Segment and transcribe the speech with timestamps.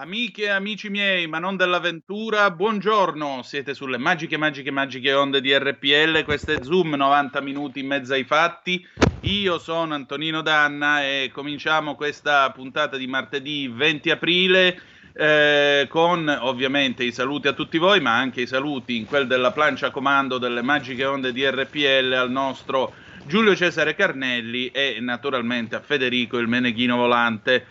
[0.00, 3.42] Amiche e amici miei, ma non dell'avventura, buongiorno.
[3.42, 6.22] Siete sulle magiche, magiche, magiche onde di RPL.
[6.22, 8.86] Questo è Zoom, 90 minuti in mezzo ai fatti.
[9.22, 14.80] Io sono Antonino Danna e cominciamo questa puntata di martedì 20 aprile.
[15.14, 19.50] Eh, con ovviamente i saluti a tutti voi, ma anche i saluti in quel della
[19.50, 22.94] plancia comando delle magiche onde di RPL al nostro
[23.26, 27.66] Giulio Cesare Carnelli e naturalmente a Federico il Meneghino Volante.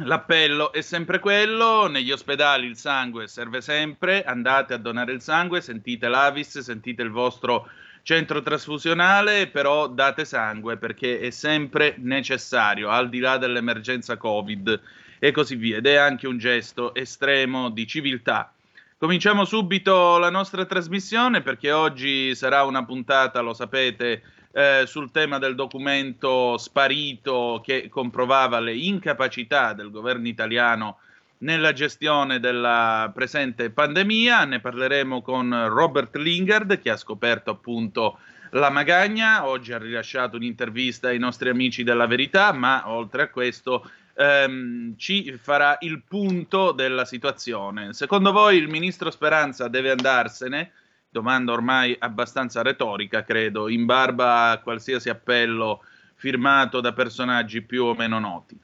[0.00, 5.62] L'appello è sempre quello, negli ospedali il sangue serve sempre, andate a donare il sangue,
[5.62, 7.66] sentite l'Avis, sentite il vostro
[8.02, 14.80] centro trasfusionale, però date sangue perché è sempre necessario, al di là dell'emergenza Covid
[15.18, 18.52] e così via, ed è anche un gesto estremo di civiltà.
[18.98, 24.22] Cominciamo subito la nostra trasmissione perché oggi sarà una puntata, lo sapete,
[24.56, 30.96] eh, sul tema del documento sparito che comprovava le incapacità del governo italiano
[31.38, 34.46] nella gestione della presente pandemia.
[34.46, 38.18] Ne parleremo con Robert Lingard che ha scoperto appunto
[38.52, 39.46] la magagna.
[39.46, 45.38] Oggi ha rilasciato un'intervista ai nostri amici della verità, ma oltre a questo ehm, ci
[45.38, 47.92] farà il punto della situazione.
[47.92, 50.72] Secondo voi il ministro Speranza deve andarsene?
[51.16, 55.82] Domanda ormai abbastanza retorica, credo, in barba a qualsiasi appello
[56.14, 58.58] firmato da personaggi più o meno noti.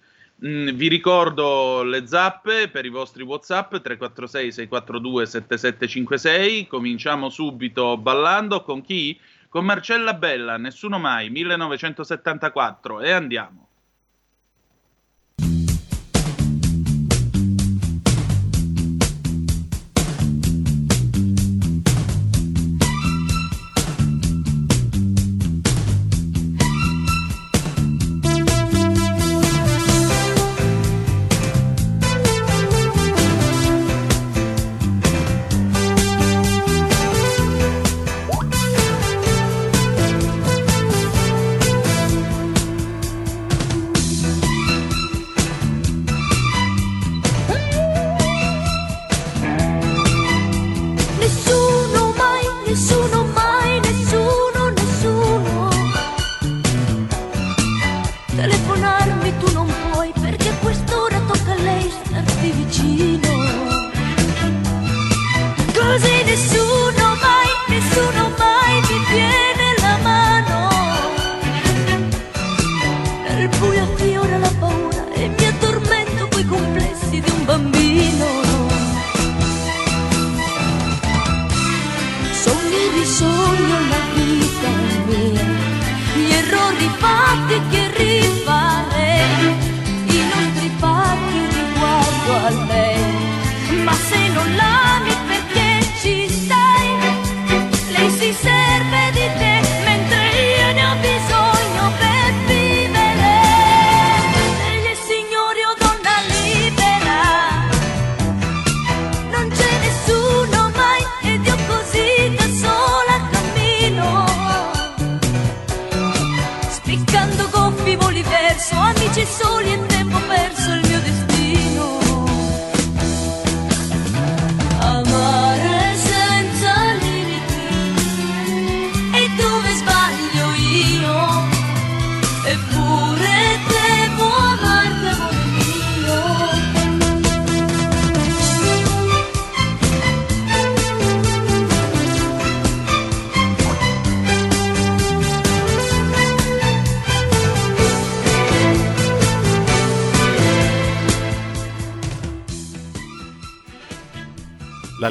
[0.44, 6.66] Mm, vi ricordo le zappe per i vostri WhatsApp 346 642 7756.
[6.66, 9.18] Cominciamo subito ballando con chi?
[9.48, 13.68] Con Marcella Bella, Nessuno mai, 1974 e andiamo.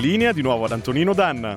[0.02, 1.56] Linea di nuovo ad Antonino Danna.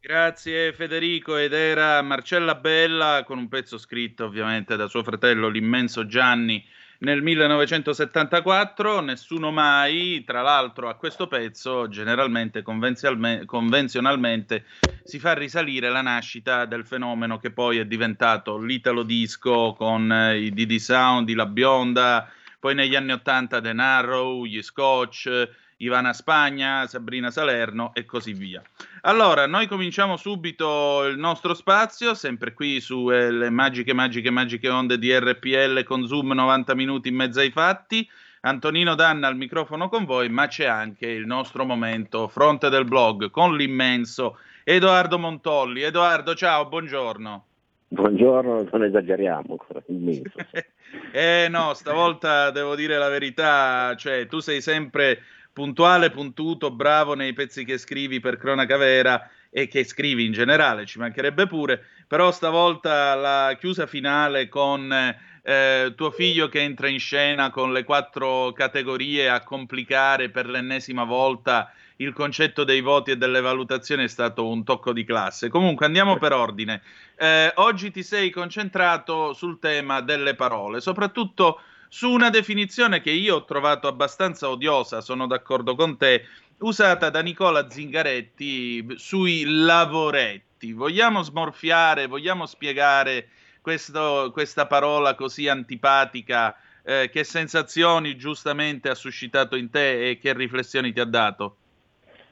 [0.00, 6.06] Grazie Federico ed era Marcella Bella con un pezzo scritto ovviamente da suo fratello l'immenso
[6.06, 6.64] Gianni
[6.98, 14.64] nel 1974, nessuno mai, tra l'altro a questo pezzo generalmente convenzionalmente
[15.02, 20.38] si fa risalire la nascita del fenomeno che poi è diventato l'italo disco con eh,
[20.38, 26.86] i DD Sound, La Bionda, poi negli anni 80 The Narrow, gli Scotch, Ivana Spagna,
[26.86, 28.62] Sabrina Salerno e così via.
[29.02, 35.14] Allora, noi cominciamo subito il nostro spazio, sempre qui sulle magiche, magiche, magiche onde di
[35.14, 38.08] RPL con Zoom 90 minuti in mezzo ai fatti.
[38.40, 43.30] Antonino Danna al microfono con voi, ma c'è anche il nostro momento fronte del blog
[43.30, 45.82] con l'immenso Edoardo Montolli.
[45.82, 47.44] Edoardo, ciao, buongiorno.
[47.88, 49.56] Buongiorno, non esageriamo,
[49.86, 50.32] immenso.
[51.12, 55.22] eh no, stavolta devo dire la verità, cioè tu sei sempre
[55.56, 60.84] puntuale, puntuto, bravo nei pezzi che scrivi per cronaca vera e che scrivi in generale,
[60.84, 66.98] ci mancherebbe pure, però stavolta la chiusa finale con eh, tuo figlio che entra in
[66.98, 73.16] scena con le quattro categorie a complicare per l'ennesima volta il concetto dei voti e
[73.16, 75.48] delle valutazioni è stato un tocco di classe.
[75.48, 76.82] Comunque andiamo per ordine.
[77.16, 83.36] Eh, oggi ti sei concentrato sul tema delle parole, soprattutto su una definizione che io
[83.36, 86.24] ho trovato abbastanza odiosa, sono d'accordo con te,
[86.58, 90.72] usata da Nicola Zingaretti sui lavoretti.
[90.72, 93.28] Vogliamo smorfiare, vogliamo spiegare
[93.60, 96.56] questo, questa parola così antipatica?
[96.88, 101.56] Eh, che sensazioni giustamente ha suscitato in te e che riflessioni ti ha dato?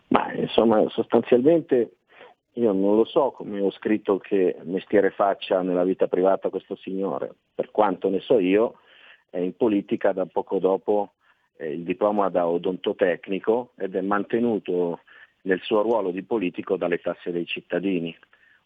[0.08, 1.96] Ma insomma, sostanzialmente
[2.52, 7.34] io non lo so come ho scritto che mestiere faccia nella vita privata questo signore,
[7.52, 8.78] per quanto ne so io,
[9.38, 11.14] in politica da poco dopo
[11.56, 15.00] eh, il diploma da odontotecnico ed è mantenuto
[15.42, 18.16] nel suo ruolo di politico dalle tasse dei cittadini.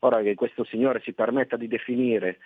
[0.00, 2.38] Ora che questo signore si permetta di definire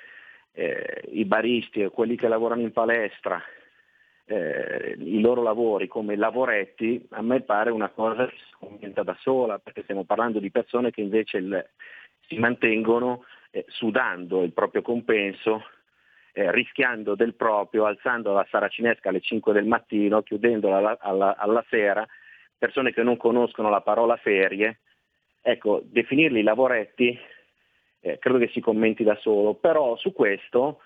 [0.52, 3.42] eh, i baristi e quelli che lavorano in palestra
[4.24, 9.16] eh, i loro lavori come lavoretti, a me pare una cosa che si commenta da
[9.20, 11.70] sola, perché stiamo parlando di persone che invece il,
[12.26, 15.64] si mantengono eh, sudando il proprio compenso
[16.32, 21.64] eh, rischiando del proprio, alzando la saracinesca alle 5 del mattino, chiudendola alla, alla, alla
[21.68, 22.06] sera,
[22.56, 24.80] persone che non conoscono la parola ferie,
[25.40, 27.18] ecco, definirli lavoretti
[28.02, 30.80] eh, credo che si commenti da solo, però su questo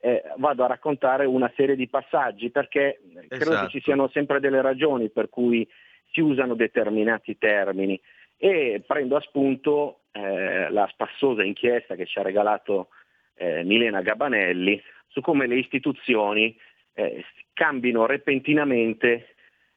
[0.00, 3.26] eh, vado a raccontare una serie di passaggi perché esatto.
[3.28, 3.80] credo che ci esatto.
[3.80, 5.66] siano sempre delle ragioni per cui
[6.12, 8.00] si usano determinati termini
[8.36, 12.88] e prendo a spunto eh, la spassosa inchiesta che ci ha regalato
[13.38, 16.56] eh, Milena Gabanelli su come le istituzioni
[16.94, 19.34] eh, cambino repentinamente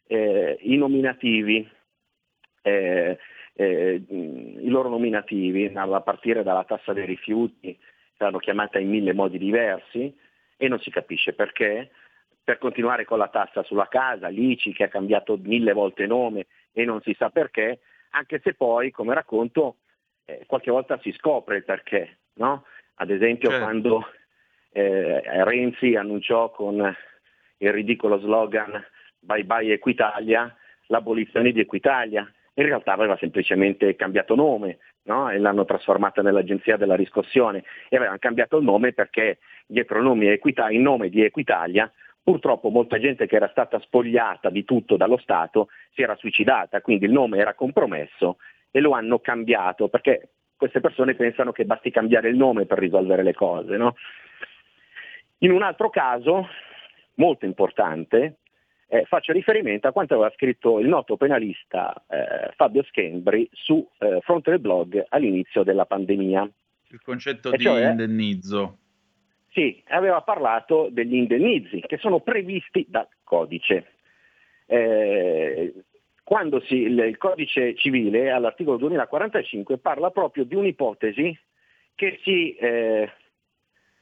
[0.07, 1.67] eh, i nominativi,
[2.63, 3.17] eh,
[3.53, 7.77] eh, i loro nominativi, a partire dalla tassa dei rifiuti,
[8.17, 10.13] saranno chiamata in mille modi diversi
[10.57, 11.91] e non si capisce perché,
[12.43, 16.85] per continuare con la tassa sulla casa, l'ICI che ha cambiato mille volte nome e
[16.85, 17.79] non si sa perché,
[18.11, 19.77] anche se poi, come racconto,
[20.25, 22.17] eh, qualche volta si scopre il perché.
[22.33, 22.65] No?
[23.01, 23.63] Ad esempio certo.
[23.65, 24.07] quando
[24.71, 26.95] eh, Renzi annunciò con
[27.57, 28.79] il ridicolo slogan
[29.19, 30.55] Bye bye Equitalia
[30.85, 32.31] l'abolizione di Equitalia.
[32.53, 35.31] In realtà aveva semplicemente cambiato nome no?
[35.31, 40.33] e l'hanno trasformata nell'agenzia della riscossione e avevano cambiato il nome perché dietro il nome,
[40.33, 41.91] Equita- il nome di Equitalia
[42.21, 47.05] purtroppo molta gente che era stata spogliata di tutto dallo Stato si era suicidata, quindi
[47.05, 48.37] il nome era compromesso
[48.69, 50.29] e lo hanno cambiato perché
[50.61, 53.77] queste persone pensano che basti cambiare il nome per risolvere le cose.
[53.77, 53.95] No?
[55.39, 56.47] In un altro caso,
[57.15, 58.37] molto importante,
[58.87, 64.19] eh, faccio riferimento a quanto aveva scritto il noto penalista eh, Fabio Schembri su eh,
[64.21, 66.47] Fronte del Blog all'inizio della pandemia.
[66.89, 68.77] Il concetto e di cioè, indennizzo.
[69.53, 73.93] Sì, aveva parlato degli indennizi che sono previsti dal codice.
[74.67, 75.73] Eh,
[76.31, 81.37] quando si, il, il, codice civile all'articolo 2045 parla proprio di un'ipotesi
[81.93, 83.11] che si eh,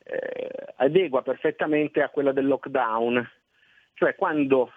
[0.04, 3.28] eh, adegua perfettamente a quella del lockdown,
[3.96, 4.72] cioè quando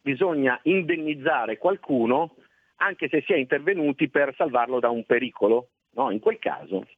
[0.00, 2.34] bisogna indennizzare qualcuno
[2.78, 5.68] anche se si è intervenuti per salvarlo da un pericolo.
[5.90, 6.10] No?
[6.10, 6.88] In quel caso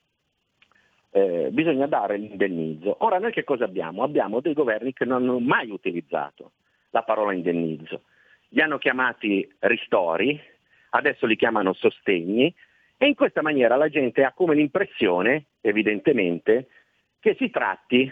[1.10, 2.96] eh, bisogna dare l'indennizzo.
[3.00, 4.04] Ora noi che cosa abbiamo?
[4.04, 6.52] Abbiamo dei governi che non hanno mai utilizzato
[6.92, 8.00] la parola indennizzo
[8.48, 10.40] li hanno chiamati ristori,
[10.90, 12.54] adesso li chiamano sostegni
[12.96, 16.68] e in questa maniera la gente ha come l'impressione, evidentemente,
[17.20, 18.10] che si tratti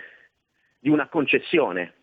[0.79, 1.95] di una concessione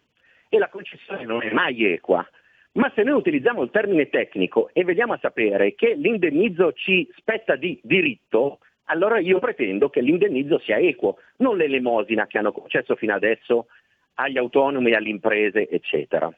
[0.50, 2.28] e la concessione non è mai equa,
[2.74, 7.56] Ma se noi utilizziamo il termine tecnico e vediamo a sapere che l'indennizzo ci spetta
[7.56, 13.14] di diritto, allora io pretendo che l'indennizzo sia equo, non l'elemosina che hanno concesso fino
[13.14, 13.68] adesso
[14.16, 16.34] agli autonomi, alle imprese, eccetera.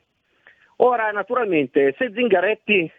[0.78, 2.92] Ora, naturalmente, se Zingaretti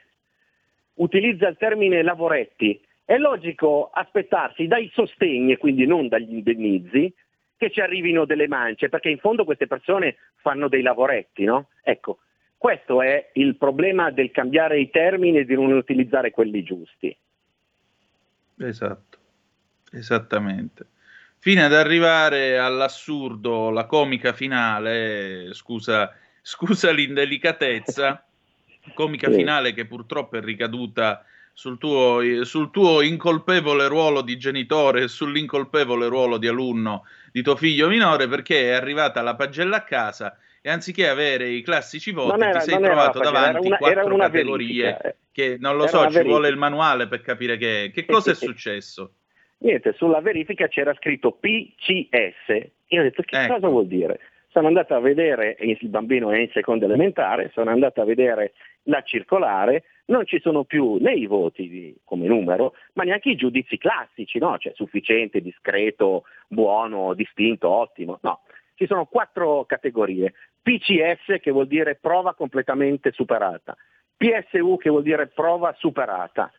[0.95, 7.12] utilizza il termine lavoretti, è logico aspettarsi dai sostegni, e quindi non dagli indennizi,
[7.57, 11.69] che ci arrivino delle mance, perché in fondo queste persone fanno dei lavoretti, no?
[11.83, 12.19] Ecco,
[12.57, 17.16] questo è il problema del cambiare i termini e di non utilizzare quelli giusti.
[18.59, 19.19] Esatto,
[19.93, 20.87] esattamente.
[21.38, 26.11] Fino ad arrivare all'assurdo, la comica finale, scusa,
[26.46, 28.22] scusa l'indelicatezza,
[28.92, 31.24] comica finale che purtroppo è ricaduta
[31.54, 37.56] sul tuo, sul tuo incolpevole ruolo di genitore e sull'incolpevole ruolo di alunno di tuo
[37.56, 42.38] figlio minore perché è arrivata la pagella a casa e anziché avere i classici voti
[42.42, 45.08] era, ti sei trovato pagella, davanti una, quattro categorie verifica.
[45.08, 45.16] Eh.
[45.32, 49.14] che non lo so, ci vuole il manuale per capire che, che cosa è successo.
[49.58, 52.68] Niente, sulla verifica c'era scritto PCS.
[52.88, 53.54] Io ho detto che ecco.
[53.54, 54.20] cosa vuol dire?
[54.54, 58.52] Sono andato a vedere, il bambino è in seconda elementare, sono andato a vedere
[58.84, 63.34] la circolare, non ci sono più né i voti di, come numero, ma neanche i
[63.34, 64.56] giudizi classici, no?
[64.58, 68.20] cioè sufficiente, discreto, buono, distinto, ottimo.
[68.23, 68.42] No,
[68.76, 70.34] ci sono quattro categorie.
[70.62, 73.76] PCS che vuol dire prova completamente superata,
[74.16, 76.52] PSU che vuol dire prova superata,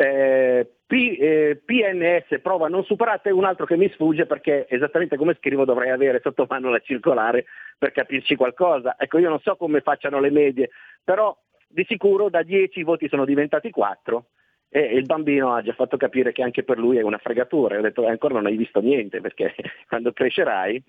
[0.00, 5.18] eh, P, eh, PNS prova non superata e un altro che mi sfugge perché esattamente
[5.18, 7.44] come scrivo dovrei avere sotto mano la circolare
[7.76, 8.96] per capirci qualcosa.
[8.98, 10.70] Ecco, io non so come facciano le medie,
[11.04, 11.36] però
[11.68, 14.24] di sicuro da 10 i voti sono diventati 4
[14.70, 17.76] e il bambino ha già fatto capire che anche per lui è una fregatura.
[17.76, 19.54] Ho detto ancora non hai visto niente perché
[19.86, 20.82] quando crescerai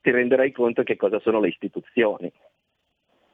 [0.00, 2.32] ti renderai conto che cosa sono le istituzioni.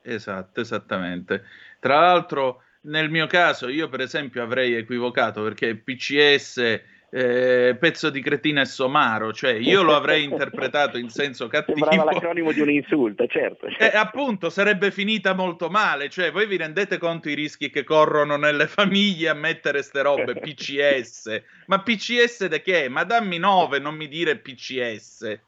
[0.02, 1.44] Esatto, esattamente.
[1.80, 6.80] Tra l'altro nel mio caso io per esempio avrei equivocato perché PCS
[7.14, 11.86] eh, pezzo di cretina e somaro, cioè io lo avrei interpretato in senso cattivo.
[11.86, 13.66] Sembrava l'acronimo di un insulto, certo.
[13.66, 17.84] E eh, appunto sarebbe finita molto male, cioè voi vi rendete conto i rischi che
[17.84, 21.42] corrono nelle famiglie a mettere ste robe PCS?
[21.66, 22.88] Ma PCS da che?
[22.88, 25.40] Ma dammi 9, non mi dire PCS.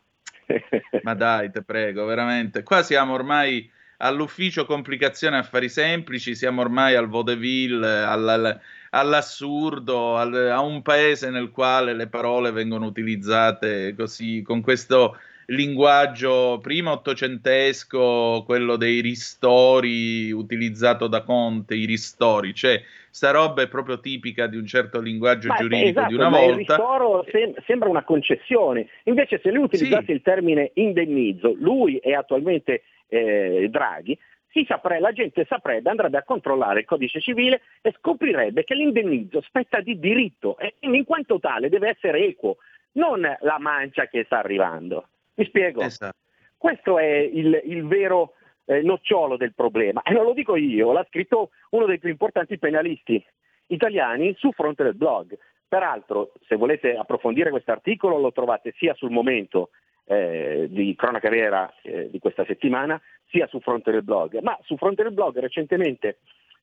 [1.03, 2.62] Ma dai, te prego, veramente.
[2.62, 3.71] Qua siamo ormai
[4.05, 11.51] all'ufficio complicazioni affari semplici, siamo ormai al vaudeville, al, all'assurdo, al, a un paese nel
[11.51, 21.07] quale le parole vengono utilizzate così, con questo linguaggio prima ottocentesco, quello dei ristori utilizzato
[21.07, 22.83] da Conte, i ristori, cioè
[23.14, 26.50] sta roba è proprio tipica di un certo linguaggio ma giuridico esatto, di una volta.
[26.50, 30.11] Il ristoro sem- sembra una concessione, invece se lui utilizzasse sì.
[30.11, 34.18] il termine indennizzo, lui è attualmente eh, Draghi,
[34.66, 39.80] saprebbe, la gente saprebbe, andrebbe a controllare il codice civile e scoprirebbe che l'indennizzo spetta
[39.80, 42.56] di diritto e in quanto tale deve essere equo,
[42.94, 45.06] non la mancia che sta arrivando.
[45.35, 45.83] Mi spiego?
[45.83, 46.16] Esatto.
[46.56, 48.35] Questo è il, il vero
[48.66, 52.59] eh, nocciolo del problema e non lo dico io, l'ha scritto uno dei più importanti
[52.59, 53.25] penalisti
[53.68, 55.37] italiani su fronte del blog.
[55.66, 59.71] Peraltro, se volete approfondire questo articolo, lo trovate sia sul momento
[60.04, 64.38] eh, di cronaca vera eh, di questa settimana, sia su fronte del blog.
[64.40, 66.18] Ma su fronte del blog recentemente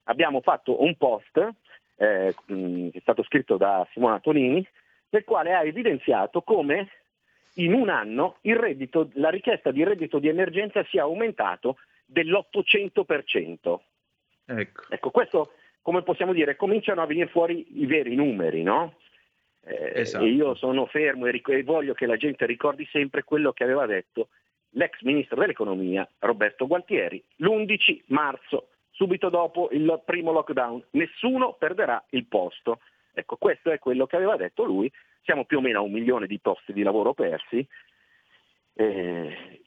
[0.05, 1.38] abbiamo fatto un post
[1.98, 4.65] eh, che è stato scritto da Simona Tonini,
[5.10, 6.88] nel quale ha evidenziato come
[7.55, 11.77] in un anno reddito, la richiesta di reddito di emergenza sia aumentato
[12.12, 13.80] dell'800%.
[14.46, 14.84] Ecco.
[14.89, 18.96] ecco, questo, come possiamo dire, cominciano a venire fuori i veri numeri, no?
[19.63, 20.25] Eh, esatto.
[20.25, 23.63] E io sono fermo e, ric- e voglio che la gente ricordi sempre quello che
[23.63, 24.30] aveva detto
[24.75, 30.84] l'ex ministro dell'economia Roberto Gualtieri l'11 marzo, subito dopo il primo lockdown.
[30.91, 32.80] Nessuno perderà il posto.
[33.13, 34.91] Ecco, questo è quello che aveva detto lui.
[35.24, 37.65] Siamo più o meno a un milione di posti di lavoro persi,
[38.74, 39.62] eh,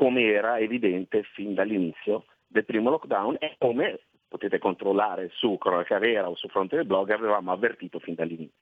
[0.00, 6.26] come era evidente fin dall'inizio del primo lockdown e come potete controllare su Cronaca Vera
[6.26, 8.56] o su Fronte del Blog, avevamo avvertito fin dall'inizio.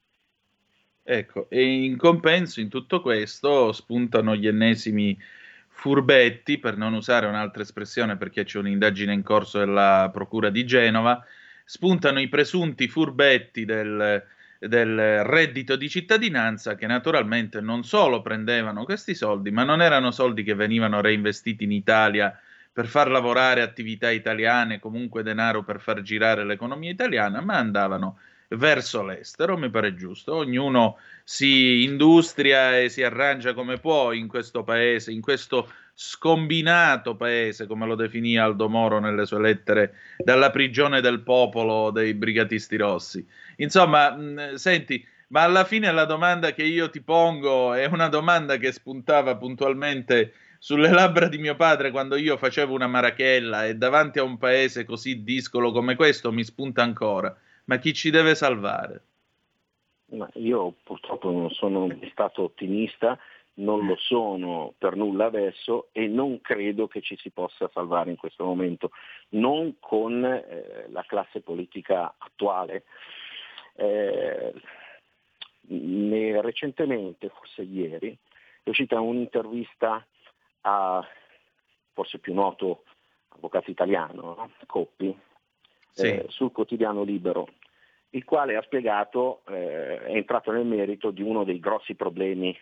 [1.00, 5.16] Ecco, e in compenso in tutto questo spuntano gli ennesimi
[5.68, 11.24] furbetti, per non usare un'altra espressione perché c'è un'indagine in corso della Procura di Genova,
[11.64, 14.26] spuntano i presunti furbetti del,
[14.58, 20.42] del reddito di cittadinanza che naturalmente non solo prendevano questi soldi, ma non erano soldi
[20.42, 22.36] che venivano reinvestiti in Italia
[22.72, 28.18] per far lavorare attività italiane, comunque denaro per far girare l'economia italiana, ma andavano
[28.50, 30.34] verso l'estero, mi pare giusto.
[30.34, 37.66] Ognuno si industria e si arrangia come può in questo paese, in questo scombinato paese,
[37.66, 43.26] come lo definì Aldo Moro nelle sue lettere, dalla prigione del popolo dei brigatisti rossi.
[43.60, 48.56] Insomma, mh, senti, ma alla fine la domanda che io ti pongo è una domanda
[48.56, 54.18] che spuntava puntualmente sulle labbra di mio padre quando io facevo una marachella e davanti
[54.18, 57.36] a un paese così discolo come questo mi spunta ancora.
[57.64, 59.02] Ma chi ci deve salvare?
[60.10, 63.18] Ma io purtroppo non sono stato ottimista,
[63.54, 68.16] non lo sono per nulla adesso e non credo che ci si possa salvare in
[68.16, 68.92] questo momento,
[69.30, 72.84] non con eh, la classe politica attuale.
[73.80, 74.52] Eh,
[76.40, 78.16] recentemente, forse ieri,
[78.62, 80.04] è uscita un'intervista
[80.62, 81.06] a
[81.92, 82.82] forse più noto
[83.28, 84.50] avvocato italiano, no?
[84.66, 85.16] Coppi,
[85.92, 86.06] sì.
[86.06, 87.48] eh, sul quotidiano Libero,
[88.10, 92.56] il quale ha spiegato, eh, è entrato nel merito di uno dei grossi problemi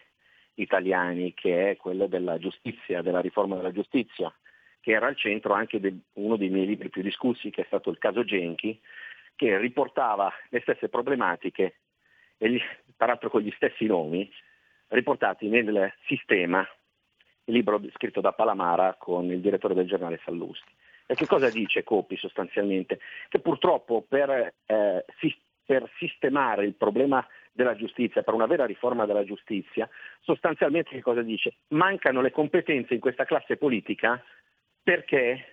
[0.54, 4.32] italiani, che è quello della giustizia, della riforma della giustizia,
[4.80, 7.90] che era al centro anche di uno dei miei libri più discussi, che è stato
[7.90, 8.78] il caso Genchi,
[9.37, 11.76] che riportava le stesse problematiche,
[12.38, 12.59] gli,
[12.97, 14.28] peraltro con gli stessi nomi,
[14.88, 16.66] riportati nel sistema
[17.45, 20.73] il libro scritto da Palamara con il direttore del giornale Sallusti.
[21.07, 22.99] E che cosa dice Copi sostanzialmente?
[23.28, 25.33] Che purtroppo per, eh, si,
[25.64, 29.88] per sistemare il problema della giustizia, per una vera riforma della giustizia,
[30.21, 31.55] sostanzialmente che cosa dice?
[31.69, 34.23] Mancano le competenze in questa classe politica
[34.83, 35.45] perché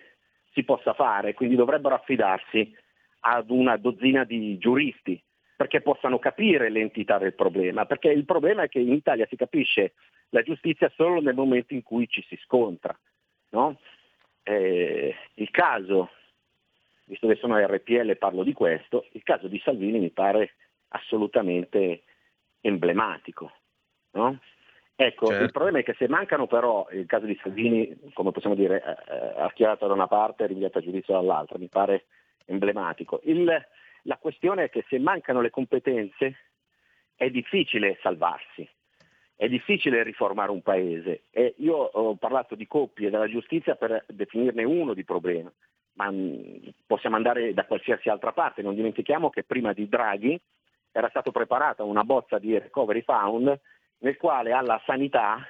[0.52, 2.76] si possa fare, quindi dovrebbero affidarsi
[3.26, 5.20] ad una dozzina di giuristi
[5.56, 9.94] perché possano capire l'entità del problema, perché il problema è che in Italia si capisce
[10.30, 12.98] la giustizia solo nel momento in cui ci si scontra.
[13.50, 13.78] No?
[14.42, 16.10] Eh, il caso,
[17.04, 20.54] visto che sono RPL e parlo di questo, il caso di Salvini mi pare
[20.88, 22.02] assolutamente
[22.60, 23.52] emblematico.
[24.12, 24.38] No?
[24.96, 25.44] Ecco, certo.
[25.44, 29.40] il problema è che se mancano però, il caso di Salvini, come possiamo dire, eh,
[29.40, 32.06] archiviato da una parte e rinviato a giudizio dall'altra, mi pare
[32.46, 33.20] emblematico.
[33.24, 33.44] Il,
[34.02, 36.36] la questione è che se mancano le competenze
[37.16, 38.68] è difficile salvarsi,
[39.36, 41.24] è difficile riformare un paese.
[41.30, 45.52] E io ho parlato di coppie della giustizia per definirne uno di problema,
[45.94, 48.62] ma mm, possiamo andare da qualsiasi altra parte.
[48.62, 50.40] Non dimentichiamo che prima di Draghi
[50.92, 53.60] era stata preparata una bozza di Recovery Fund
[53.98, 55.44] nel quale alla sanità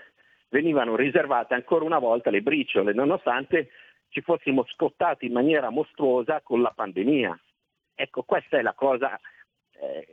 [0.48, 3.70] venivano riservate ancora una volta le briciole, nonostante
[4.14, 7.36] ci fossimo scottati in maniera mostruosa con la pandemia.
[7.96, 9.18] Ecco, questa è la cosa
[9.72, 10.06] eh,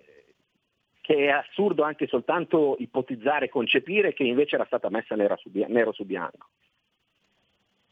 [1.01, 6.03] che è assurdo anche soltanto ipotizzare concepire che invece era stata messa su, nero su
[6.03, 6.49] bianco.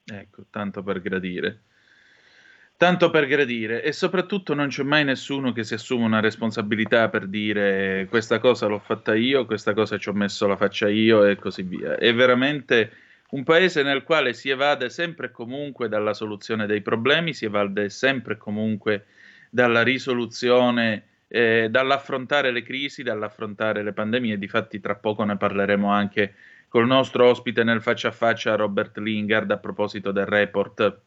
[0.03, 1.61] Ecco, tanto per gradire.
[2.75, 7.27] Tanto per gradire e soprattutto non c'è mai nessuno che si assume una responsabilità per
[7.27, 11.35] dire questa cosa l'ho fatta io, questa cosa ci ho messo la faccia io e
[11.35, 11.97] così via.
[11.97, 17.33] È veramente un paese nel quale si evade sempre e comunque dalla soluzione dei problemi,
[17.33, 19.05] si evade sempre e comunque
[19.49, 24.37] dalla risoluzione, eh, dall'affrontare le crisi, dall'affrontare le pandemie.
[24.37, 26.33] Difatti, tra poco ne parleremo anche
[26.67, 31.01] col nostro ospite nel faccia a faccia, Robert Lingard, a proposito del report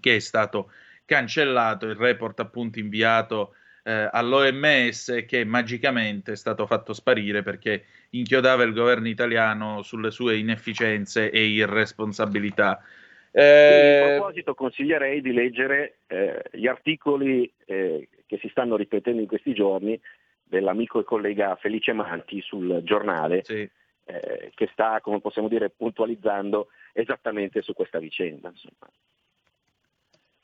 [0.00, 0.70] che è stato
[1.04, 8.62] cancellato, il report appunto inviato eh, all'OMS che magicamente è stato fatto sparire perché inchiodava
[8.62, 12.82] il governo italiano sulle sue inefficienze e irresponsabilità.
[13.30, 14.00] Eh...
[14.00, 19.52] a proposito consiglierei di leggere eh, gli articoli eh, che si stanno ripetendo in questi
[19.52, 20.00] giorni
[20.42, 23.68] dell'amico e collega Felice Manti sul giornale sì.
[24.06, 28.50] Eh, che sta, come possiamo dire, puntualizzando esattamente su questa vicenda.
[28.50, 28.88] Insomma.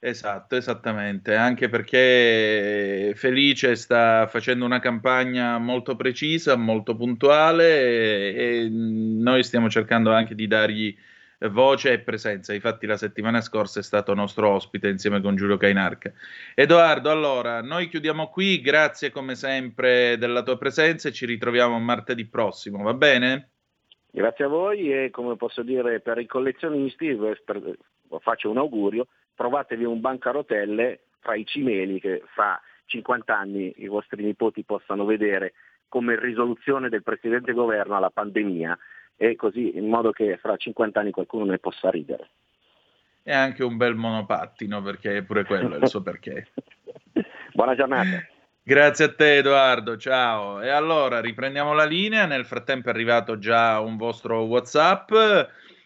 [0.02, 8.68] Esatto, esattamente, anche perché Felice sta facendo una campagna molto precisa, molto puntuale e, e
[8.70, 10.96] noi stiamo cercando anche di dargli
[11.48, 12.54] voce e presenza.
[12.54, 16.10] Infatti, la settimana scorsa è stato nostro ospite insieme con Giulio Cainarca.
[16.54, 18.62] Edoardo, allora, noi chiudiamo qui.
[18.62, 23.50] Grazie come sempre della tua presenza e ci ritroviamo martedì prossimo, va bene?
[24.10, 27.76] Grazie a voi e come posso dire per i collezionisti per,
[28.20, 29.06] faccio un augurio,
[29.40, 35.54] trovatevi un bancarotelle fra i cimeli che fra 50 anni i vostri nipoti possano vedere
[35.88, 38.78] come risoluzione del precedente governo alla pandemia
[39.16, 42.28] e così in modo che fra 50 anni qualcuno ne possa ridere.
[43.22, 46.48] E anche un bel monopattino perché pure quello è il suo perché.
[47.54, 48.22] Buona giornata.
[48.62, 50.60] Grazie a te Edoardo, ciao.
[50.60, 55.10] E allora riprendiamo la linea, nel frattempo è arrivato già un vostro Whatsapp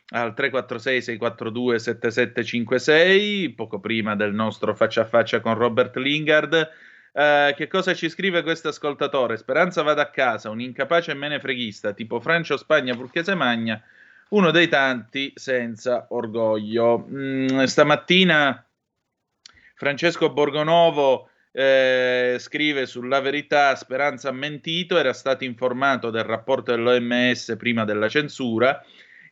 [0.09, 6.71] al 346 642 7756, poco prima del nostro faccia a faccia con Robert Lingard
[7.15, 9.37] Uh, che cosa ci scrive questo ascoltatore?
[9.37, 13.81] Speranza vada a casa, un incapace menefreghista tipo Francia o Spagna purché se magna,
[14.31, 17.07] uno dei tanti senza orgoglio.
[17.09, 18.67] Mm, stamattina
[19.77, 27.55] Francesco Borgonovo eh, scrive sulla verità Speranza ha mentito, era stato informato del rapporto dell'OMS
[27.57, 28.85] prima della censura.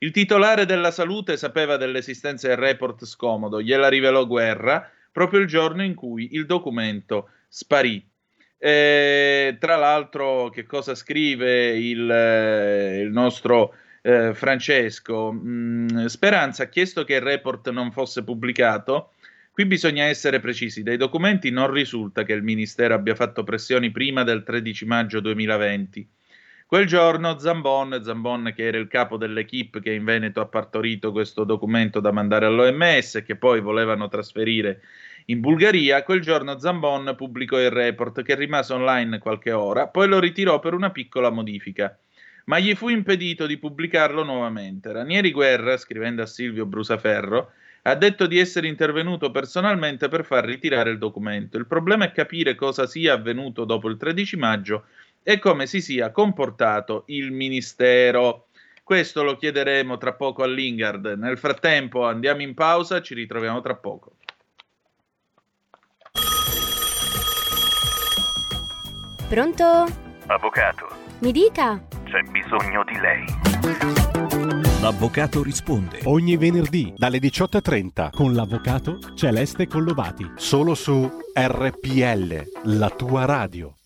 [0.02, 5.84] Il titolare della salute sapeva dell'esistenza del report scomodo, gliela rivelò Guerra proprio il giorno
[5.84, 8.04] in cui il documento sparì.
[8.58, 15.32] Eh, tra l'altro, che cosa scrive il, eh, il nostro eh, Francesco?
[15.32, 19.12] Mm, Speranza ha chiesto che il report non fosse pubblicato
[19.52, 24.24] Qui bisogna essere precisi, dai documenti non risulta che il Ministero abbia fatto pressioni prima
[24.24, 26.08] del 13 maggio 2020.
[26.72, 31.44] Quel giorno Zambon, Zambon che era il capo dell'equipe che in Veneto ha partorito questo
[31.44, 34.80] documento da mandare all'OMS e che poi volevano trasferire
[35.26, 40.18] in Bulgaria, quel giorno Zambon pubblicò il report che rimase online qualche ora, poi lo
[40.18, 41.94] ritirò per una piccola modifica.
[42.46, 44.92] Ma gli fu impedito di pubblicarlo nuovamente.
[44.92, 50.90] Ranieri Guerra, scrivendo a Silvio Brusaferro, ha detto di essere intervenuto personalmente per far ritirare
[50.90, 51.58] il documento.
[51.58, 54.84] Il problema è capire cosa sia avvenuto dopo il 13 maggio
[55.22, 58.46] e come si sia comportato il Ministero.
[58.82, 61.14] Questo lo chiederemo tra poco all'Ingard.
[61.16, 64.16] Nel frattempo andiamo in pausa, ci ritroviamo tra poco.
[69.28, 69.86] Pronto?
[70.26, 70.88] Avvocato.
[71.20, 71.82] Mi dica.
[72.04, 73.24] C'è bisogno di lei.
[74.82, 76.00] L'avvocato risponde.
[76.04, 80.32] Ogni venerdì dalle 18.30 con l'avvocato Celeste Collovati.
[80.34, 83.76] Solo su RPL, la tua radio.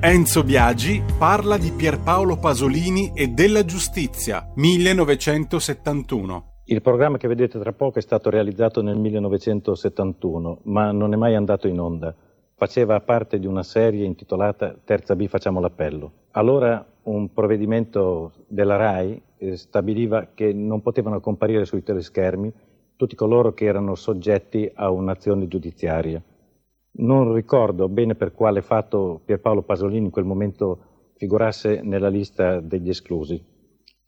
[0.00, 6.60] Enzo Biagi parla di Pierpaolo Pasolini e della giustizia, 1971.
[6.66, 11.34] Il programma che vedete tra poco è stato realizzato nel 1971, ma non è mai
[11.34, 12.14] andato in onda.
[12.54, 16.12] Faceva parte di una serie intitolata Terza B facciamo l'appello.
[16.30, 22.52] Allora un provvedimento della RAI eh, stabiliva che non potevano comparire sui teleschermi
[22.94, 26.22] tutti coloro che erano soggetti a un'azione giudiziaria.
[26.90, 32.88] Non ricordo bene per quale fatto Pierpaolo Pasolini in quel momento figurasse nella lista degli
[32.88, 33.40] esclusi.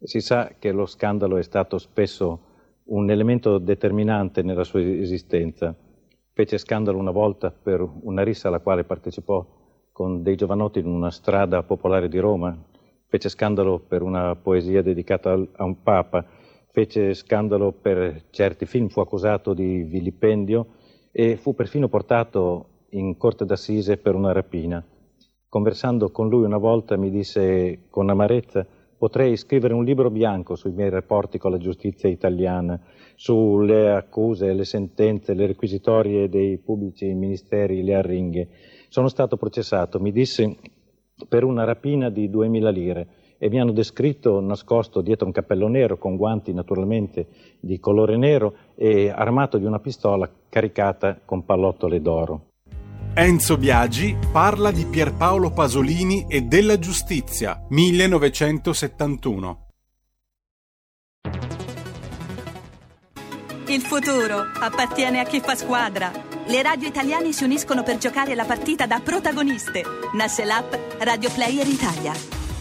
[0.02, 2.48] Si sa che lo scandalo è stato spesso
[2.84, 5.76] un elemento determinante nella sua esistenza.
[6.32, 9.46] Fece scandalo una volta per una rissa alla quale partecipò
[9.92, 12.56] con dei giovanotti in una strada popolare di Roma,
[13.06, 16.24] fece scandalo per una poesia dedicata a un papa,
[16.70, 20.68] fece scandalo per certi film, fu accusato di vilipendio
[21.12, 24.84] e fu perfino portato in corte d'assise per una rapina.
[25.48, 28.66] Conversando con lui una volta mi disse con amarezza
[29.00, 32.78] potrei scrivere un libro bianco sui miei rapporti con la giustizia italiana,
[33.14, 38.48] sulle accuse, le sentenze, le requisitorie dei pubblici ministeri, le arringhe.
[38.88, 40.54] Sono stato processato, mi disse
[41.26, 45.96] per una rapina di 2.000 lire e mi hanno descritto nascosto dietro un cappello nero
[45.96, 47.26] con guanti naturalmente
[47.58, 52.49] di colore nero e armato di una pistola caricata con pallottole d'oro.
[53.12, 59.66] Enzo Biagi parla di Pierpaolo Pasolini e della giustizia, 1971.
[63.66, 66.12] Il futuro appartiene a chi fa squadra.
[66.46, 69.82] Le radio italiane si uniscono per giocare la partita da protagoniste.
[70.14, 72.12] Nasce l'app Radio Player Italia.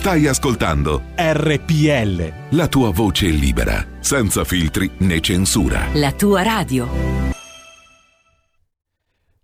[0.00, 2.56] Stai ascoltando RPL.
[2.56, 5.88] La tua voce libera, senza filtri né censura.
[5.92, 6.88] La tua radio.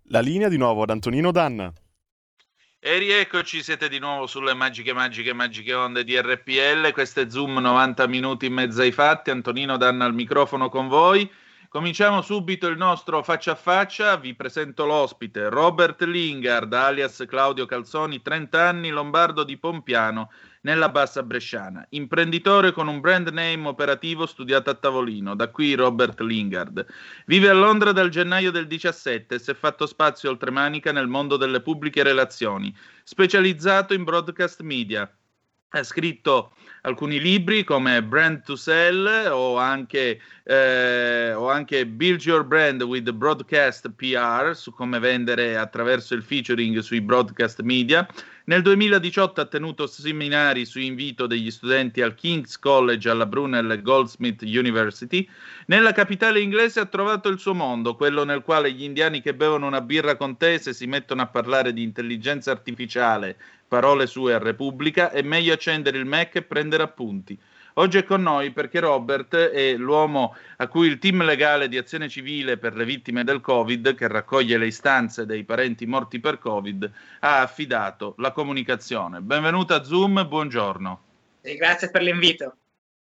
[0.05, 1.71] La linea di nuovo ad Antonino Danna.
[2.79, 6.91] E rieccoci, siete di nuovo sulle magiche, magiche, magiche onde di RPL.
[6.91, 9.29] Questo è Zoom 90 minuti in mezzo ai fatti.
[9.29, 11.29] Antonino Danna al microfono con voi.
[11.69, 14.15] Cominciamo subito il nostro faccia a faccia.
[14.15, 21.23] Vi presento l'ospite Robert Lingard, alias Claudio Calzoni, 30 anni, lombardo di Pompiano, nella bassa
[21.23, 21.85] bresciana.
[21.89, 26.85] Imprenditore con un brand name operativo studiato a tavolino, da qui Robert Lingard.
[27.25, 31.37] Vive a Londra dal gennaio del 17 e si è fatto spazio oltremanica nel mondo
[31.37, 35.09] delle pubbliche relazioni, specializzato in broadcast media.
[35.69, 42.45] Ha scritto alcuni libri come Brand to Sell o anche, eh, o anche Build Your
[42.45, 48.07] Brand with Broadcast PR su come vendere attraverso il featuring sui broadcast media.
[48.49, 54.41] Nel 2018 ha tenuto seminari su invito degli studenti al King's College alla Brunel Goldsmith
[54.43, 55.27] University.
[55.65, 59.67] Nella capitale inglese ha trovato il suo mondo, quello nel quale gli indiani che bevono
[59.67, 63.35] una birra con te se si mettono a parlare di intelligenza artificiale,
[63.67, 67.37] parole sue a Repubblica, è meglio accendere il Mac e prendere appunti.
[67.79, 72.09] Oggi è con noi perché Robert è l'uomo a cui il team legale di azione
[72.09, 76.91] civile per le vittime del Covid, che raccoglie le istanze dei parenti morti per Covid,
[77.19, 79.21] ha affidato la comunicazione.
[79.21, 81.01] Benvenuto a Zoom, buongiorno.
[81.41, 82.55] E grazie per l'invito.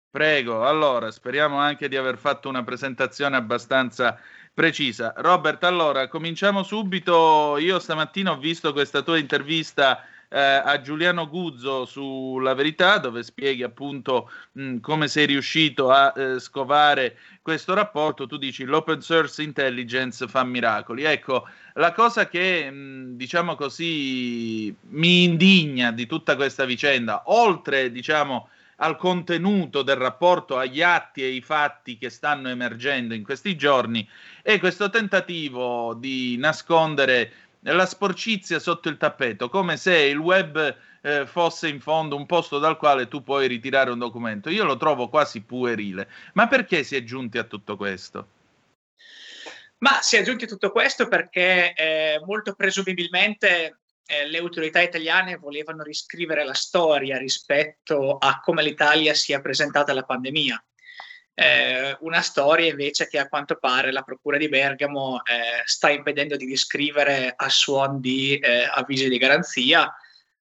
[0.09, 4.19] Prego, allora, speriamo anche di aver fatto una presentazione abbastanza
[4.53, 5.13] precisa.
[5.15, 7.55] Robert, allora, cominciamo subito.
[7.57, 13.63] Io stamattina ho visto questa tua intervista eh, a Giuliano Guzzo sulla verità, dove spieghi
[13.63, 18.27] appunto mh, come sei riuscito a eh, scovare questo rapporto.
[18.27, 21.03] Tu dici l'open source intelligence fa miracoli.
[21.03, 28.49] Ecco, la cosa che mh, diciamo così mi indigna di tutta questa vicenda, oltre diciamo
[28.79, 34.07] al contenuto del rapporto, agli atti e ai fatti che stanno emergendo in questi giorni,
[34.43, 41.25] è questo tentativo di nascondere la sporcizia sotto il tappeto, come se il web eh,
[41.25, 44.49] fosse in fondo un posto dal quale tu puoi ritirare un documento.
[44.49, 46.09] Io lo trovo quasi puerile.
[46.33, 48.27] Ma perché si è giunti a tutto questo?
[49.79, 55.37] Ma si è giunti a tutto questo perché eh, molto presumibilmente eh, le autorità italiane
[55.37, 60.61] volevano riscrivere la storia rispetto a come l'Italia si è presentata alla pandemia
[61.39, 66.35] eh, una storia invece che a quanto pare la Procura di Bergamo eh, sta impedendo
[66.35, 69.93] di riscrivere a suon di eh, avvisi di garanzia,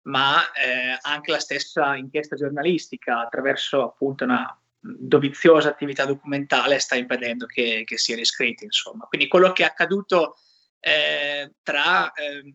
[0.05, 7.45] ma eh, anche la stessa inchiesta giornalistica attraverso appunto una doviziosa attività documentale sta impedendo
[7.45, 8.65] che, che sia riscritta.
[8.65, 9.05] Insomma.
[9.05, 10.39] Quindi quello che è accaduto
[10.81, 12.55] eh, tra ehm,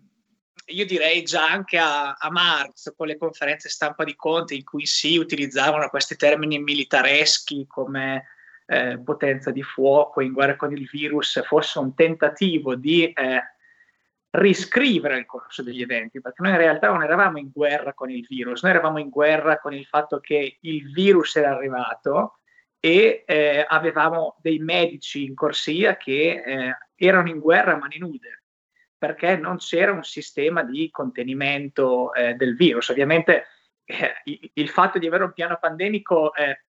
[0.68, 4.86] io direi già anche a, a, marzo, con le conferenze stampa di Conte, in cui
[4.86, 8.28] si utilizzavano questi termini militareschi come
[8.66, 13.42] eh, potenza di fuoco in guerra con il virus, fosse un tentativo di eh,
[14.32, 18.26] riscrivere il corso degli eventi, perché noi in realtà non eravamo in guerra con il
[18.28, 22.40] virus, noi eravamo in guerra con il fatto che il virus era arrivato
[22.80, 28.43] e eh, avevamo dei medici in corsia che eh, erano in guerra a mani nude
[29.04, 32.88] perché non c'era un sistema di contenimento eh, del virus.
[32.88, 33.48] Ovviamente
[33.84, 34.14] eh,
[34.54, 36.64] il fatto di avere un piano pandemico eh,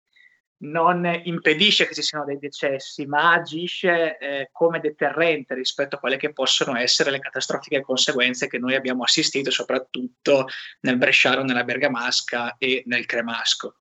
[0.64, 6.16] non impedisce che ci siano dei decessi, ma agisce eh, come deterrente rispetto a quelle
[6.16, 10.48] che possono essere le catastrofiche conseguenze che noi abbiamo assistito soprattutto
[10.80, 13.76] nel Bresciano, nella Bergamasca e nel Cremasco.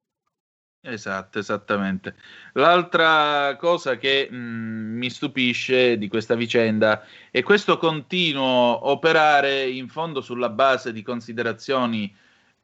[0.86, 2.15] Esatto, esattamente.
[2.54, 4.36] L'altra cosa che mh,
[4.98, 12.13] mi stupisce di questa vicenda è questo continuo operare in fondo sulla base di considerazioni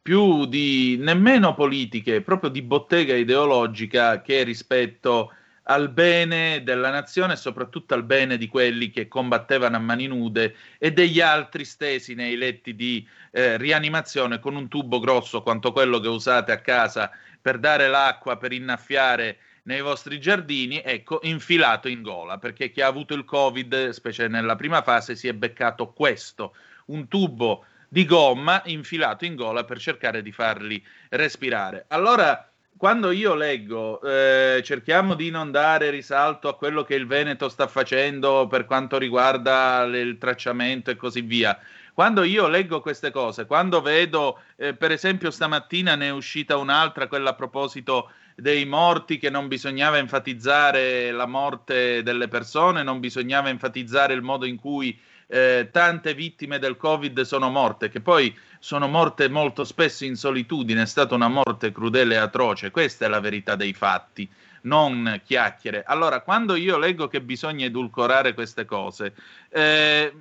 [0.01, 5.31] più di nemmeno politiche, proprio di bottega ideologica che rispetto
[5.63, 10.55] al bene della nazione e soprattutto al bene di quelli che combattevano a mani nude
[10.79, 15.99] e degli altri stesi nei letti di eh, rianimazione con un tubo grosso quanto quello
[15.99, 22.01] che usate a casa per dare l'acqua, per innaffiare nei vostri giardini, ecco, infilato in
[22.01, 26.55] gola, perché chi ha avuto il Covid, specie nella prima fase, si è beccato questo,
[26.87, 31.85] un tubo di gomma infilato in gola per cercare di farli respirare.
[31.89, 37.49] Allora, quando io leggo, eh, cerchiamo di non dare risalto a quello che il Veneto
[37.49, 41.59] sta facendo per quanto riguarda il tracciamento e così via,
[41.99, 47.09] quando io leggo queste cose, quando vedo, eh, per esempio, stamattina ne è uscita un'altra,
[47.09, 53.49] quella a proposito dei morti, che non bisognava enfatizzare la morte delle persone, non bisognava
[53.49, 58.87] enfatizzare il modo in cui eh, tante vittime del Covid sono morte, che poi sono
[58.87, 63.19] morte molto spesso in solitudine, è stata una morte crudele e atroce, questa è la
[63.19, 64.25] verità dei fatti
[64.61, 65.83] non chiacchiere.
[65.85, 69.13] Allora, quando io leggo che bisogna edulcorare queste cose,
[69.49, 70.13] eh,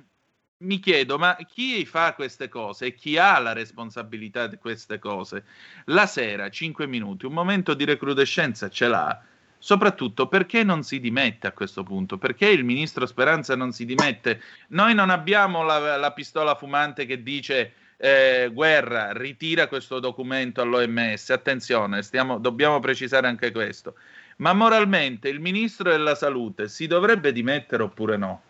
[0.61, 5.43] mi chiedo, ma chi fa queste cose e chi ha la responsabilità di queste cose?
[5.85, 9.23] La sera, 5 minuti, un momento di recrudescenza ce l'ha.
[9.57, 12.17] Soprattutto perché non si dimette a questo punto?
[12.17, 14.41] Perché il ministro Speranza non si dimette?
[14.69, 21.29] Noi non abbiamo la, la pistola fumante che dice eh, guerra, ritira questo documento all'OMS.
[21.29, 23.95] Attenzione, stiamo, dobbiamo precisare anche questo.
[24.37, 28.41] Ma moralmente il ministro della salute si dovrebbe dimettere oppure no?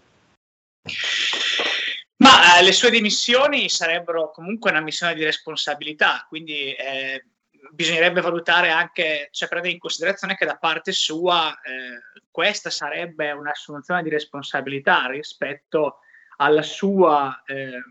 [2.39, 7.25] Eh, le sue dimissioni sarebbero comunque una missione di responsabilità, quindi eh,
[7.71, 14.03] bisognerebbe valutare anche, cioè prendere in considerazione che da parte sua eh, questa sarebbe un'assunzione
[14.03, 15.97] di responsabilità rispetto
[16.37, 17.81] alla sua eh,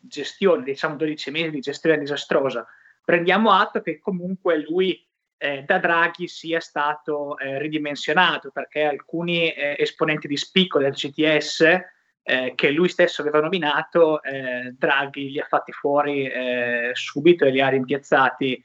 [0.00, 2.66] gestione, diciamo 12 mesi di gestione disastrosa.
[3.04, 9.76] Prendiamo atto che comunque lui eh, da Draghi sia stato eh, ridimensionato perché alcuni eh,
[9.78, 11.96] esponenti di spicco del CTS
[12.28, 17.50] eh, che lui stesso aveva nominato, eh, Draghi li ha fatti fuori eh, subito e
[17.50, 18.64] li ha rimpiazzati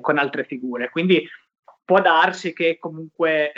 [0.00, 0.88] con altre figure.
[0.88, 1.28] Quindi
[1.84, 3.52] può darsi che comunque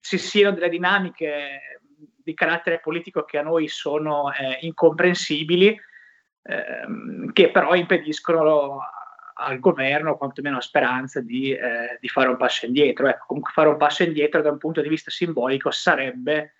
[0.00, 1.78] ci siano delle dinamiche
[2.16, 5.80] di carattere politico che a noi sono incomprensibili,
[6.42, 8.80] ehm, che però impediscono
[9.34, 13.06] al governo, quantomeno a speranza di, eh, di, fare un passo indietro.
[13.06, 16.54] Ecco, comunque fare un passo indietro da un punto di vista simbolico sarebbe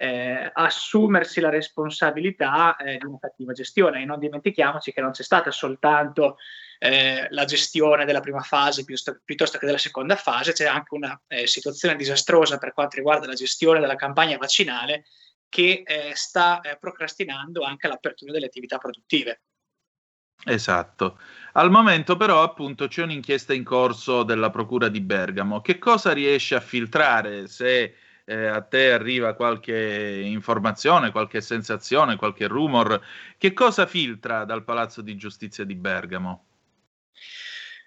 [0.00, 5.24] eh, assumersi la responsabilità eh, di una cattiva gestione e non dimentichiamoci che non c'è
[5.24, 6.36] stata soltanto
[6.78, 11.20] eh, la gestione della prima fase piuttosto, piuttosto, che della seconda fase, c'è anche una
[11.26, 15.04] eh, situazione disastrosa per quanto riguarda la gestione della campagna vaccinale
[15.48, 19.40] che eh, sta procrastinando anche l'apertura delle attività produttive.
[20.44, 21.18] Esatto.
[21.54, 25.60] Al momento però appunto c'è un'inchiesta in corso della Procura di Bergamo.
[25.60, 27.94] Che cosa riesce a filtrare se
[28.28, 33.00] eh, a te arriva qualche informazione, qualche sensazione, qualche rumor?
[33.38, 36.44] Che cosa filtra dal Palazzo di Giustizia di Bergamo?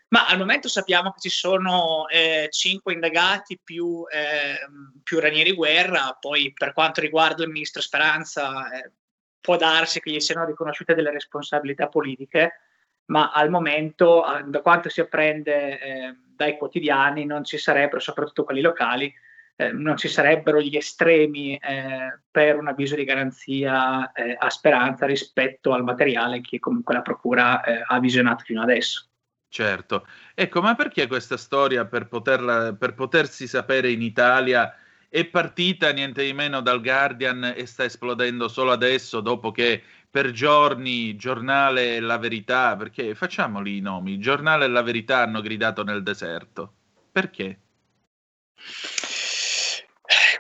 [0.07, 4.57] Ma al momento sappiamo che ci sono eh, cinque indagati più, eh,
[5.03, 8.91] più Ranieri Guerra, poi per quanto riguarda il ministro Speranza eh,
[9.39, 12.61] può darsi che gli siano riconosciute delle responsabilità politiche,
[13.05, 18.61] ma al momento, da quanto si apprende eh, dai quotidiani, non ci sarebbero, soprattutto quelli
[18.61, 19.13] locali,
[19.61, 25.05] eh, non ci sarebbero gli estremi eh, per un avviso di garanzia eh, a speranza
[25.05, 29.05] rispetto al materiale che comunque la Procura eh, ha visionato fino adesso.
[29.47, 34.75] Certo, ecco, ma perché questa storia per, poterla, per potersi sapere in Italia
[35.07, 40.31] è partita niente di meno dal Guardian e sta esplodendo solo adesso, dopo che per
[40.31, 46.73] giorni giornale la verità, perché facciamoli i nomi, giornale la verità hanno gridato nel deserto.
[47.11, 47.59] Perché?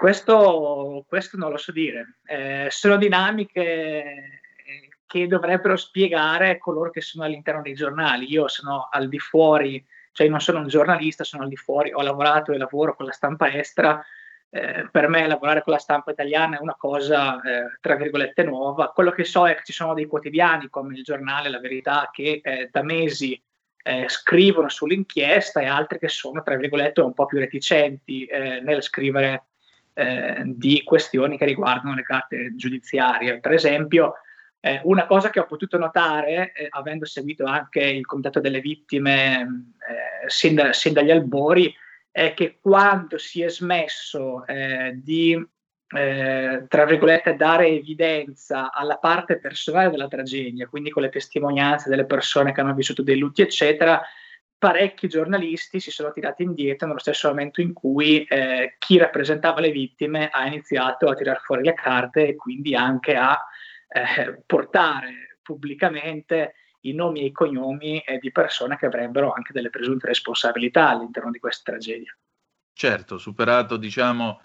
[0.01, 2.15] Questo, questo non lo so dire.
[2.25, 4.41] Eh, sono dinamiche
[5.05, 8.27] che dovrebbero spiegare coloro che sono all'interno dei giornali.
[8.31, 12.01] Io sono al di fuori, cioè non sono un giornalista, sono al di fuori, ho
[12.01, 14.03] lavorato e lavoro con la stampa estera
[14.49, 18.89] eh, per me lavorare con la stampa italiana è una cosa, eh, tra virgolette, nuova.
[18.89, 22.41] Quello che so è che ci sono dei quotidiani come il giornale La Verità che
[22.43, 23.39] eh, da mesi
[23.83, 28.81] eh, scrivono sull'inchiesta e altri che sono, tra virgolette, un po' più reticenti eh, nel
[28.81, 29.45] scrivere
[30.43, 33.39] di questioni che riguardano le carte giudiziarie.
[33.39, 34.13] Per esempio,
[34.83, 39.73] una cosa che ho potuto notare, avendo seguito anche il Comitato delle Vittime
[40.27, 41.73] sin, da, sin dagli albori,
[42.11, 45.33] è che quando si è smesso eh, di,
[45.95, 52.05] eh, tra virgolette, dare evidenza alla parte personale della tragedia, quindi con le testimonianze delle
[52.05, 54.01] persone che hanno vissuto dei lutti, eccetera,
[54.61, 59.71] parecchi giornalisti si sono tirati indietro nello stesso momento in cui eh, chi rappresentava le
[59.71, 63.43] vittime ha iniziato a tirare fuori le carte e quindi anche a
[63.87, 69.71] eh, portare pubblicamente i nomi e i cognomi eh, di persone che avrebbero anche delle
[69.71, 72.15] presunte responsabilità all'interno di questa tragedia.
[72.71, 74.41] Certo, superato diciamo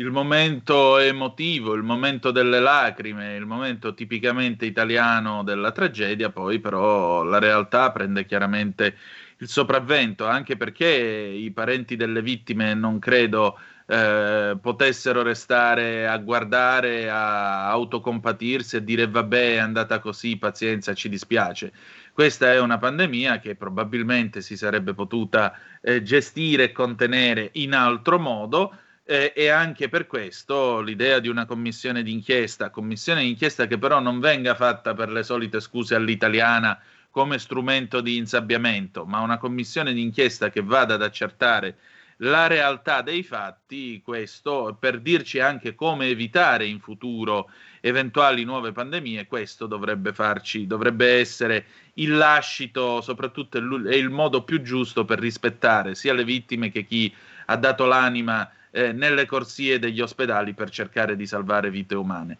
[0.00, 7.22] il momento emotivo, il momento delle lacrime, il momento tipicamente italiano della tragedia, poi però
[7.22, 8.96] la realtà prende chiaramente
[9.36, 17.10] il sopravvento, anche perché i parenti delle vittime non credo eh, potessero restare a guardare,
[17.10, 21.72] a autocompatirsi e dire vabbè è andata così, pazienza, ci dispiace.
[22.14, 28.18] Questa è una pandemia che probabilmente si sarebbe potuta eh, gestire e contenere in altro
[28.18, 28.74] modo
[29.10, 34.20] eh, e anche per questo l'idea di una commissione d'inchiesta, commissione d'inchiesta che però non
[34.20, 40.48] venga fatta per le solite scuse all'italiana come strumento di insabbiamento, ma una commissione d'inchiesta
[40.50, 41.76] che vada ad accertare
[42.18, 49.26] la realtà dei fatti, questo per dirci anche come evitare in futuro eventuali nuove pandemie,
[49.26, 51.64] questo dovrebbe farci, dovrebbe essere
[51.94, 57.12] il lascito, soprattutto è il modo più giusto per rispettare sia le vittime che chi
[57.46, 62.38] ha dato l'anima eh, nelle corsie degli ospedali per cercare di salvare vite umane.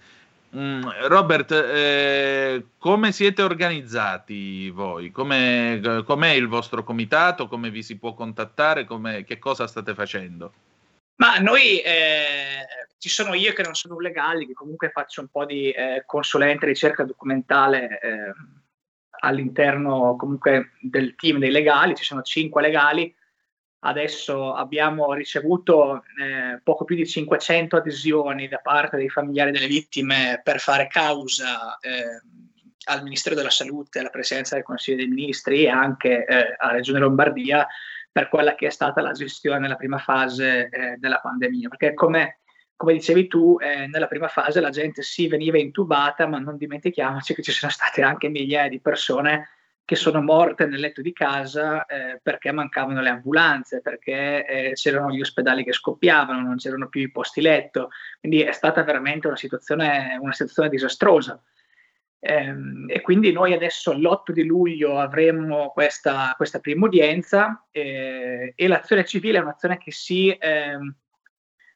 [0.56, 5.12] Mm, Robert, eh, come siete organizzati voi?
[5.12, 7.46] Come, com'è il vostro comitato?
[7.46, 8.84] Come vi si può contattare?
[8.84, 10.52] Come, che cosa state facendo?
[11.16, 12.66] Ma noi, eh,
[12.98, 16.02] ci sono io che non sono un legali, che comunque faccio un po' di eh,
[16.04, 18.32] consulente ricerca documentale eh,
[19.20, 23.14] all'interno comunque del team dei legali, ci sono cinque legali,
[23.80, 30.40] adesso abbiamo ricevuto eh, poco più di 500 adesioni da parte dei familiari delle vittime
[30.42, 32.20] per fare causa eh,
[32.84, 36.98] al Ministero della Salute, alla Presidenza del Consiglio dei Ministri e anche eh, alla Regione
[36.98, 37.66] Lombardia
[38.12, 41.68] per quella che è stata la gestione nella prima fase eh, della pandemia.
[41.68, 42.40] Perché come,
[42.76, 47.34] come dicevi tu, eh, nella prima fase la gente sì veniva intubata, ma non dimentichiamoci
[47.34, 49.48] che ci sono state anche migliaia di persone
[49.84, 55.10] che sono morte nel letto di casa eh, perché mancavano le ambulanze, perché eh, c'erano
[55.10, 57.88] gli ospedali che scoppiavano, non c'erano più i posti letto.
[58.20, 61.42] Quindi è stata veramente una situazione, una situazione disastrosa.
[62.22, 68.68] Ehm, e quindi noi adesso l'8 di luglio avremo questa, questa prima udienza eh, e
[68.68, 70.78] l'azione civile è un'azione che si eh,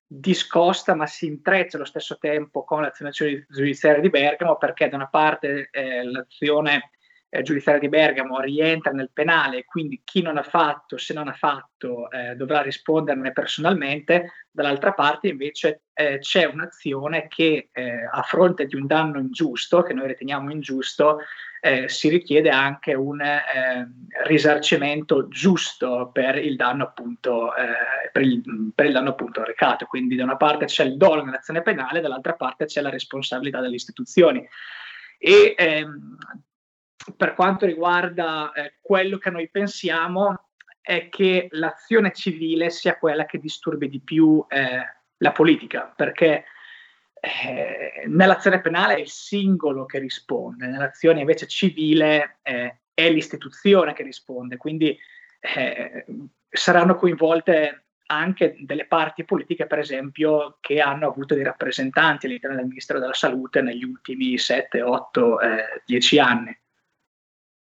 [0.06, 5.08] discosta ma si intreccia allo stesso tempo con l'azione giudiziaria di Bergamo perché da una
[5.08, 6.90] parte eh, l'azione
[7.34, 11.32] eh, giudiziaria di Bergamo rientra nel penale quindi chi non ha fatto, se non ha
[11.32, 18.66] fatto, eh, dovrà risponderne personalmente, dall'altra parte invece eh, c'è un'azione che eh, a fronte
[18.66, 21.18] di un danno ingiusto, che noi riteniamo ingiusto,
[21.60, 23.42] eh, si richiede anche un eh,
[24.26, 27.52] risarcimento giusto per il danno appunto,
[28.12, 29.86] per il, per il danno appunto recato.
[29.86, 33.76] Quindi da una parte c'è il dolo nell'azione penale, dall'altra parte c'è la responsabilità delle
[33.76, 34.46] istituzioni.
[35.18, 36.16] E ehm,
[37.16, 40.48] per quanto riguarda eh, quello che noi pensiamo
[40.80, 44.82] è che l'azione civile sia quella che disturbi di più eh,
[45.18, 46.44] la politica, perché
[47.20, 54.02] eh, nell'azione penale è il singolo che risponde, nell'azione invece civile eh, è l'istituzione che
[54.02, 54.96] risponde, quindi
[55.40, 56.04] eh,
[56.48, 62.66] saranno coinvolte anche delle parti politiche, per esempio, che hanno avuto dei rappresentanti all'interno del
[62.66, 65.38] Ministero della Salute negli ultimi 7, 8,
[65.86, 66.58] 10 anni.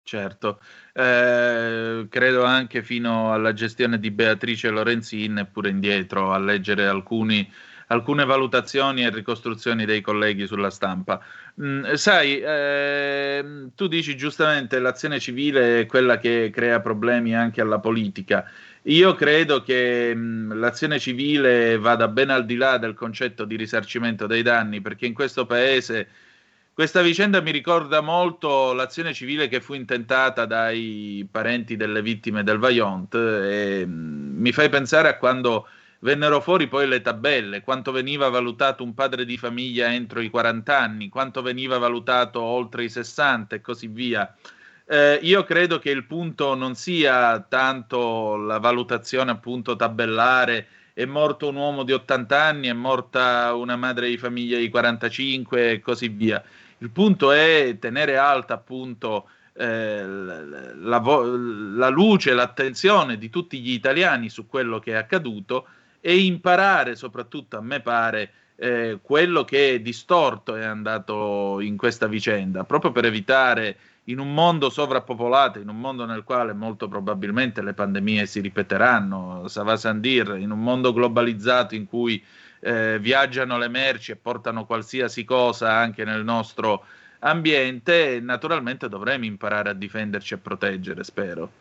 [0.05, 0.59] Certo,
[0.93, 7.51] eh, credo anche fino alla gestione di Beatrice Lorenzin e pure indietro a leggere alcuni,
[7.87, 11.19] alcune valutazioni e ricostruzioni dei colleghi sulla stampa.
[11.59, 17.79] Mm, sai, eh, tu dici giustamente l'azione civile è quella che crea problemi anche alla
[17.79, 18.47] politica.
[18.83, 23.55] Io credo che mh, mm, l'azione civile vada ben al di là del concetto di
[23.55, 26.07] risarcimento dei danni, perché in questo paese
[26.75, 32.57] questa vicenda mi ricorda molto l'azione civile che fu intentata dai parenti delle vittime del
[32.57, 35.69] Vaillant e mm, mi fai pensare a quando
[35.99, 40.77] vennero fuori poi le tabelle, quanto veniva valutato un padre di famiglia entro i 40
[40.77, 44.35] anni, quanto veniva valutato oltre i 60 e così via.
[44.85, 51.49] Eh, io credo che il punto non sia tanto la valutazione appunto tabellare è morto
[51.49, 56.07] un uomo di 80 anni, è morta una madre di famiglia di 45 e così
[56.07, 56.41] via.
[56.79, 64.29] Il punto è tenere alta appunto eh, la, la, luce, l'attenzione di tutti gli italiani
[64.29, 65.67] su quello che è accaduto
[66.01, 72.07] e imparare, soprattutto a me pare, eh, quello che è distorto è andato in questa
[72.07, 77.61] vicenda, proprio per evitare in un mondo sovrappopolato, in un mondo nel quale molto probabilmente
[77.61, 82.23] le pandemie si ripeteranno, Sava Sandir, in un mondo globalizzato in cui
[82.65, 86.83] eh, viaggiano le merci e portano qualsiasi cosa anche nel nostro
[87.19, 91.51] ambiente, naturalmente dovremo imparare a difenderci e proteggere, spero.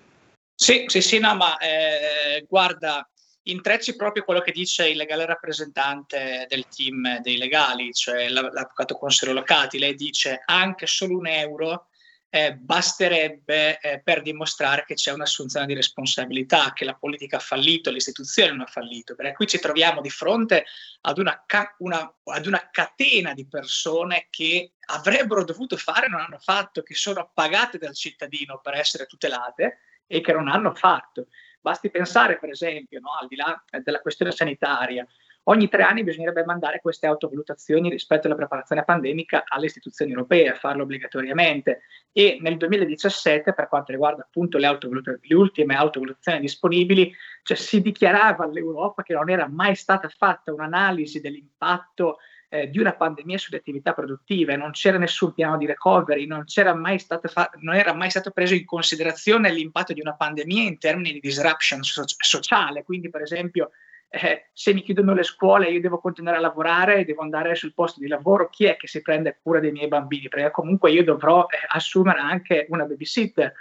[0.54, 3.06] Sì, sì, sì, no, ma eh, guarda,
[3.42, 9.34] intrecci proprio quello che dice il legale rappresentante del team dei legali, cioè l'avvocato Consuelo
[9.34, 9.78] Locati.
[9.78, 11.88] Lei dice anche solo un euro
[12.34, 17.92] eh, basterebbe eh, per dimostrare che c'è un'assunzione di responsabilità, che la politica ha fallito,
[17.92, 19.14] le istituzioni hanno fallito.
[19.14, 20.64] Perché qui ci troviamo di fronte
[21.02, 26.22] ad una, ca- una, ad una catena di persone che avrebbero dovuto fare e non
[26.22, 31.28] hanno fatto, che sono pagate dal cittadino per essere tutelate e che non hanno fatto.
[31.60, 35.06] Basti pensare, per esempio, no, al di là della questione sanitaria,
[35.46, 40.84] Ogni tre anni bisognerebbe mandare queste autovalutazioni rispetto alla preparazione pandemica alle istituzioni europee, farlo
[40.84, 41.82] obbligatoriamente.
[42.12, 47.82] E nel 2017, per quanto riguarda appunto le, autovalut- le ultime autovalutazioni disponibili, cioè si
[47.82, 52.18] dichiarava all'Europa che non era mai stata fatta un'analisi dell'impatto
[52.48, 57.50] eh, di una pandemia sulle attività produttive, non c'era nessun piano di recovery, non, fa-
[57.60, 61.82] non, era mai stato preso in considerazione l'impatto di una pandemia in termini di disruption
[61.82, 62.82] so- sociale.
[62.82, 63.72] Quindi, per esempio,
[64.14, 67.98] eh, se mi chiudono le scuole io devo continuare a lavorare, devo andare sul posto
[67.98, 70.28] di lavoro, chi è che si prende cura dei miei bambini?
[70.28, 73.52] Perché comunque io dovrò eh, assumere anche una babysitter.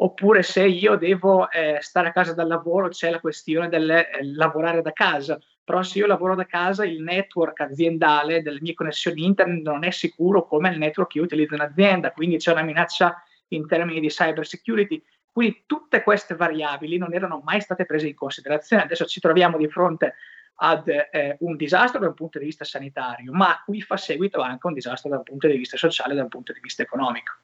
[0.00, 4.08] Oppure se io devo eh, stare a casa dal lavoro c'è la questione del eh,
[4.22, 5.38] lavorare da casa.
[5.62, 9.90] Però se io lavoro da casa il network aziendale delle mie connessioni internet non è
[9.90, 14.00] sicuro come il network che io utilizzo in azienda, quindi c'è una minaccia in termini
[14.00, 15.02] di cyber security.
[15.32, 18.82] Quindi tutte queste variabili non erano mai state prese in considerazione.
[18.82, 20.14] Adesso ci troviamo di fronte
[20.60, 24.40] ad eh, un disastro da un punto di vista sanitario, ma a cui fa seguito
[24.40, 27.36] anche un disastro da un punto di vista sociale da un punto di vista economico.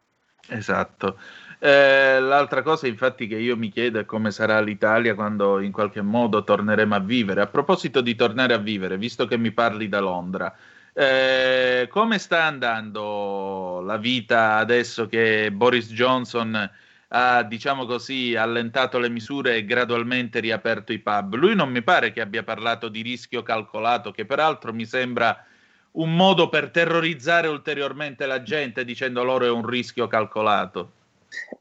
[0.48, 1.18] Esatto.
[1.58, 6.02] Eh, l'altra cosa infatti che io mi chiedo è come sarà l'Italia quando in qualche
[6.02, 7.40] modo torneremo a vivere.
[7.40, 10.54] A proposito di tornare a vivere, visto che mi parli da Londra,
[10.92, 16.70] eh, come sta andando la vita adesso che Boris Johnson
[17.16, 21.36] ha, diciamo così, allentato le misure e gradualmente riaperto i pub.
[21.36, 25.46] Lui non mi pare che abbia parlato di rischio calcolato, che peraltro mi sembra
[25.92, 30.92] un modo per terrorizzare ulteriormente la gente dicendo loro è un rischio calcolato.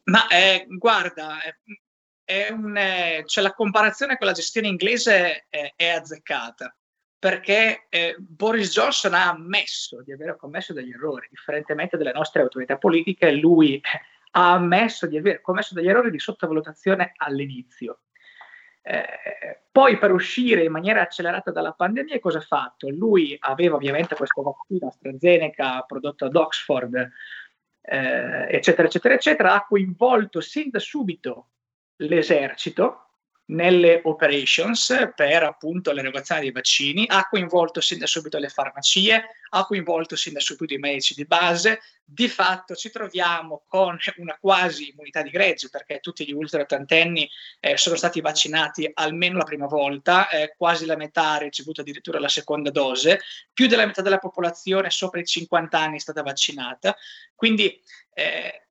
[0.05, 1.37] Ma eh, guarda,
[2.23, 6.75] è un, eh, cioè la comparazione con la gestione inglese è, è azzeccata
[7.19, 12.77] perché eh, Boris Johnson ha ammesso di aver commesso degli errori, differentemente dalle nostre autorità
[12.77, 13.79] politiche, lui
[14.35, 18.01] ha ammesso di aver commesso degli errori di sottovalutazione all'inizio.
[18.81, 22.89] Eh, poi per uscire in maniera accelerata dalla pandemia cosa ha fatto?
[22.89, 27.11] Lui aveva ovviamente questo vaccino AstraZeneca prodotto ad Oxford,
[27.81, 31.49] eh, eccetera, eccetera, eccetera, ha coinvolto sin da subito
[31.97, 33.12] l'esercito
[33.45, 39.65] nelle operations per appunto l'erogazione dei vaccini, ha coinvolto sin da subito le farmacie, ha
[39.65, 44.89] coinvolto sin da subito i medici di base, di fatto ci troviamo con una quasi
[44.89, 47.29] immunità di gregge perché tutti gli ultra ottantenni
[47.59, 52.19] eh, sono stati vaccinati almeno la prima volta, eh, quasi la metà ha ricevuto addirittura
[52.19, 53.19] la seconda dose,
[53.51, 56.95] più della metà della popolazione sopra i 50 anni è stata vaccinata,
[57.35, 57.81] quindi
[58.13, 58.62] eh,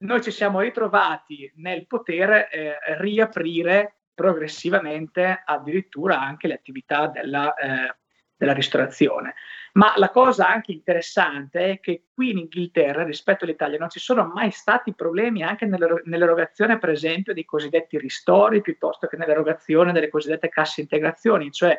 [0.00, 7.96] noi ci siamo ritrovati nel poter eh, riaprire progressivamente addirittura anche le attività della, eh,
[8.36, 9.34] della, ristorazione.
[9.72, 14.26] Ma la cosa anche interessante è che qui in Inghilterra rispetto all'Italia non ci sono
[14.26, 20.48] mai stati problemi anche nell'erogazione, per esempio, dei cosiddetti ristori piuttosto che nell'erogazione delle cosiddette
[20.48, 21.78] casse integrazioni, cioè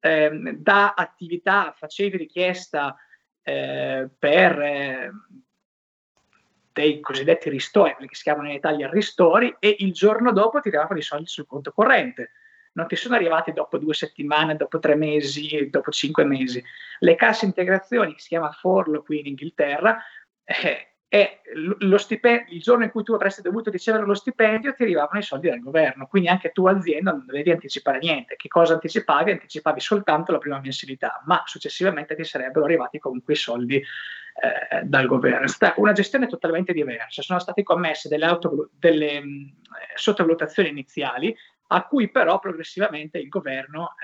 [0.00, 2.96] ehm, da attività facevi richiesta
[3.42, 5.10] eh, per eh,
[6.72, 10.68] dei cosiddetti ristori, quelli che si chiamano in Italia ristori, e il giorno dopo ti
[10.68, 12.32] arrivavano i soldi sul conto corrente.
[12.74, 16.62] Non ti sono arrivati dopo due settimane, dopo tre mesi, dopo cinque mesi.
[17.00, 20.02] Le casse integrazioni, che si chiama Forlo qui in Inghilterra,
[20.44, 25.22] eh, e il giorno in cui tu avresti dovuto ricevere lo stipendio ti arrivavano i
[25.22, 28.34] soldi dal governo, quindi anche tu azienda non dovevi anticipare niente.
[28.34, 29.32] Che cosa anticipavi?
[29.32, 35.06] Anticipavi soltanto la prima mensilità, ma successivamente ti sarebbero arrivati comunque i soldi eh, dal
[35.06, 35.44] governo.
[35.44, 39.46] È stata una gestione totalmente diversa, sono state commesse delle, auto, delle mh, mm,
[39.94, 41.36] sottovalutazioni iniziali
[41.66, 43.96] a cui però progressivamente il governo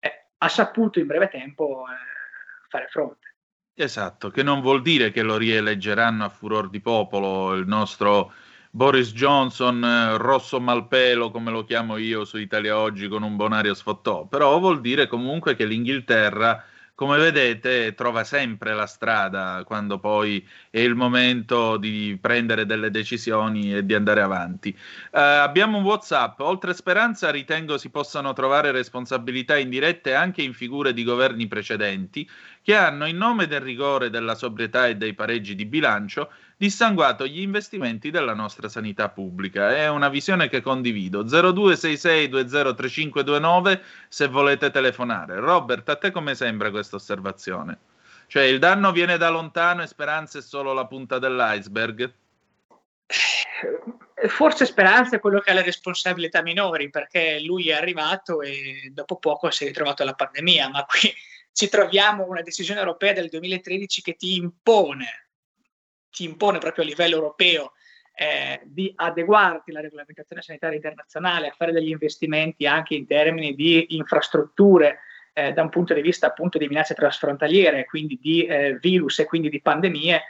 [0.00, 3.29] eh, eh, ha saputo in breve tempo eh, fare fronte.
[3.74, 8.32] Esatto, che non vuol dire che lo rieleggeranno a furor di popolo il nostro
[8.70, 13.74] Boris Johnson, eh, rosso malpelo come lo chiamo io su Italia Oggi con un bonario
[13.74, 16.62] sfottò, però vuol dire comunque che l'Inghilterra
[17.00, 23.74] come vedete, trova sempre la strada quando poi è il momento di prendere delle decisioni
[23.74, 24.68] e di andare avanti.
[25.10, 26.40] Uh, abbiamo un WhatsApp.
[26.40, 32.28] Oltre Speranza, ritengo si possano trovare responsabilità indirette anche in figure di governi precedenti
[32.62, 37.40] che hanno, in nome del rigore, della sobrietà e dei pareggi di bilancio, dissanguato gli
[37.40, 39.74] investimenti della nostra sanità pubblica.
[39.74, 41.24] È una visione che condivido.
[41.24, 45.40] 0266203529 se volete telefonare.
[45.40, 47.78] Robert, a te come sembra questa osservazione?
[48.26, 52.12] Cioè il danno viene da lontano e Speranza è solo la punta dell'iceberg?
[54.28, 59.16] Forse Speranza è quello che ha le responsabilità minori perché lui è arrivato e dopo
[59.16, 61.10] poco si è ritrovato alla pandemia, ma qui
[61.52, 65.30] ci troviamo una decisione europea del 2013 che ti impone
[66.10, 67.72] ti impone proprio a livello europeo
[68.14, 73.94] eh, di adeguarti alla regolamentazione sanitaria internazionale, a fare degli investimenti anche in termini di
[73.96, 74.98] infrastrutture
[75.32, 79.24] eh, da un punto di vista appunto di minacce trasfrontaliere, quindi di eh, virus e
[79.24, 80.22] quindi di pandemie,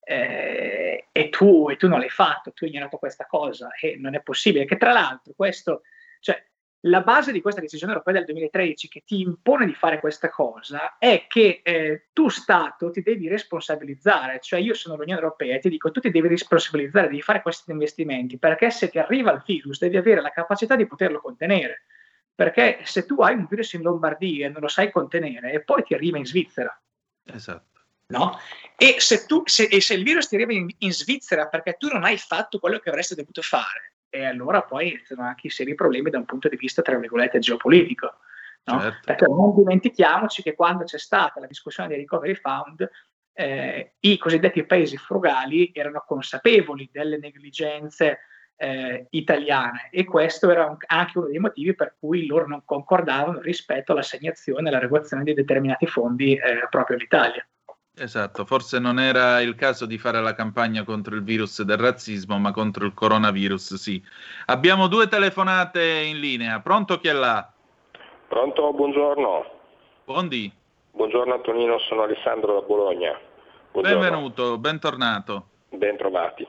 [0.00, 4.14] eh, e tu, e, tu, non l'hai fatto, tu hai ignorato questa cosa e non
[4.14, 4.64] è possibile.
[4.64, 5.82] Che tra l'altro questo,
[6.20, 6.42] cioè,
[6.88, 10.96] la base di questa decisione europea del 2013 che ti impone di fare questa cosa
[10.98, 15.68] è che eh, tu Stato ti devi responsabilizzare, cioè io sono l'Unione Europea e ti
[15.68, 19.78] dico tu ti devi responsabilizzare, devi fare questi investimenti perché se ti arriva il virus
[19.78, 21.84] devi avere la capacità di poterlo contenere,
[22.34, 25.82] perché se tu hai un virus in Lombardia e non lo sai contenere e poi
[25.82, 26.80] ti arriva in Svizzera.
[27.24, 27.66] Esatto.
[28.06, 28.38] No?
[28.76, 31.88] E se, tu, se, e se il virus ti arriva in, in Svizzera perché tu
[31.88, 35.74] non hai fatto quello che avresti dovuto fare, e allora poi iniziano anche i seri
[35.74, 38.14] problemi da un punto di vista, tra virgolette, geopolitico.
[38.64, 38.80] No?
[38.80, 39.00] Certo.
[39.04, 42.88] Perché non dimentichiamoci che quando c'è stata la discussione dei recovery fund,
[43.32, 48.18] eh, i cosiddetti paesi frugali erano consapevoli delle negligenze
[48.56, 53.40] eh, italiane e questo era un, anche uno dei motivi per cui loro non concordavano
[53.40, 57.46] rispetto all'assegnazione e all'erogazione di determinati fondi eh, proprio all'Italia.
[58.00, 62.38] Esatto, forse non era il caso di fare la campagna contro il virus del razzismo,
[62.38, 64.00] ma contro il coronavirus, sì.
[64.46, 66.60] Abbiamo due telefonate in linea.
[66.60, 67.50] Pronto chi è là?
[68.28, 69.44] Pronto, buongiorno.
[70.04, 70.52] Buondì.
[70.92, 73.18] Buongiorno Antonino, sono Alessandro da Bologna.
[73.72, 74.00] Buongiorno.
[74.00, 75.46] Benvenuto, bentornato.
[75.70, 76.46] Bentrovati.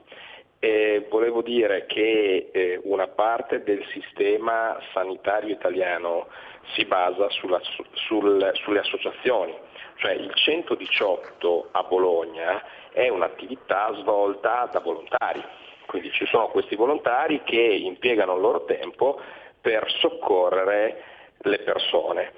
[0.60, 6.28] Eh, volevo dire che eh, una parte del sistema sanitario italiano
[6.74, 7.60] si basa sulla,
[7.94, 9.56] sul, sulle associazioni,
[10.00, 15.44] cioè il 118 a Bologna è un'attività svolta da volontari,
[15.86, 19.20] quindi ci sono questi volontari che impiegano il loro tempo
[19.60, 21.04] per soccorrere
[21.40, 22.34] le persone.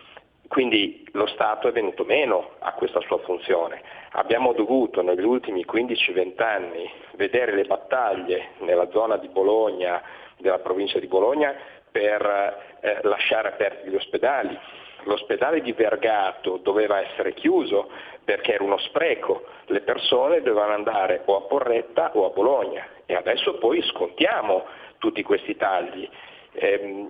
[0.47, 3.82] Quindi lo Stato è venuto meno a questa sua funzione.
[4.14, 10.01] Abbiamo dovuto negli ultimi 15-20 anni vedere le battaglie nella zona di Bologna,
[10.38, 11.55] della provincia di Bologna,
[11.89, 14.57] per eh, lasciare aperti gli ospedali.
[15.03, 17.89] L'ospedale di Vergato doveva essere chiuso
[18.23, 22.85] perché era uno spreco, le persone dovevano andare o a Porretta o a Bologna.
[23.05, 24.65] E adesso poi scontiamo
[24.99, 26.07] tutti questi tagli.
[26.53, 27.07] Eh,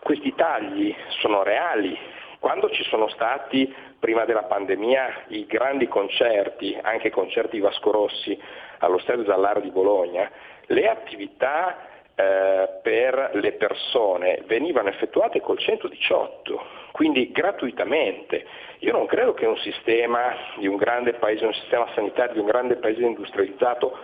[0.00, 1.96] questi tagli sono reali,
[2.38, 8.40] quando ci sono stati prima della pandemia i grandi concerti, anche concerti Vasco Rossi
[8.78, 10.30] allo Stadio Zallaro di Bologna,
[10.66, 11.87] le attività
[12.20, 16.60] eh, per le persone venivano effettuate col 118,
[16.90, 18.44] quindi gratuitamente.
[18.80, 22.46] Io non credo che un sistema di un grande paese, un sistema sanitario di un
[22.46, 23.96] grande paese industrializzato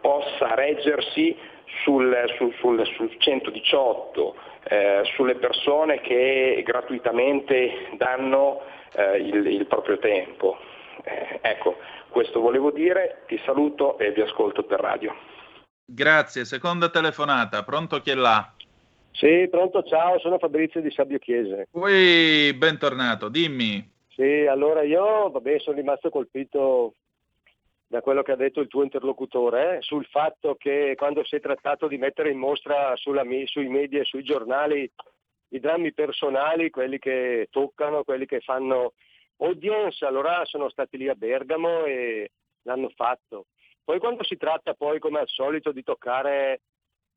[0.00, 1.36] possa reggersi
[1.84, 8.62] sul, sul, sul, sul 118, eh, sulle persone che gratuitamente danno
[8.96, 10.58] eh, il, il, proprio tempo.
[11.04, 11.76] Eh, ecco,
[12.08, 15.14] questo volevo dire, ti saluto e vi ascolto per radio.
[15.92, 18.54] Grazie, seconda telefonata, pronto chi è là?
[19.10, 21.66] Sì, pronto, ciao, sono Fabrizio di Sabio Chiese.
[21.72, 23.90] Ui, bentornato, dimmi.
[24.06, 26.94] Sì, allora io, vabbè, sono rimasto colpito
[27.88, 31.40] da quello che ha detto il tuo interlocutore eh, sul fatto che quando si è
[31.40, 34.88] trattato di mettere in mostra sulla, sui media e sui giornali
[35.48, 38.92] i drammi personali, quelli che toccano, quelli che fanno
[39.38, 42.30] audience, allora sono stati lì a Bergamo e
[42.62, 43.46] l'hanno fatto.
[43.84, 46.60] Poi quando si tratta poi come al solito di toccare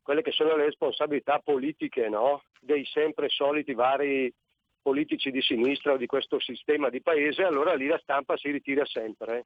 [0.01, 2.43] quelle che sono le responsabilità politiche no?
[2.59, 4.33] dei sempre soliti vari
[4.81, 8.85] politici di sinistra o di questo sistema di paese, allora lì la stampa si ritira
[8.85, 9.45] sempre.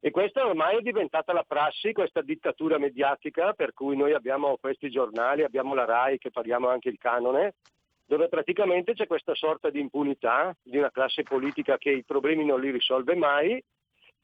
[0.00, 4.90] E questa ormai è diventata la prassi, questa dittatura mediatica, per cui noi abbiamo questi
[4.90, 7.54] giornali, abbiamo la RAI che paghiamo anche il canone,
[8.04, 12.60] dove praticamente c'è questa sorta di impunità di una classe politica che i problemi non
[12.60, 13.62] li risolve mai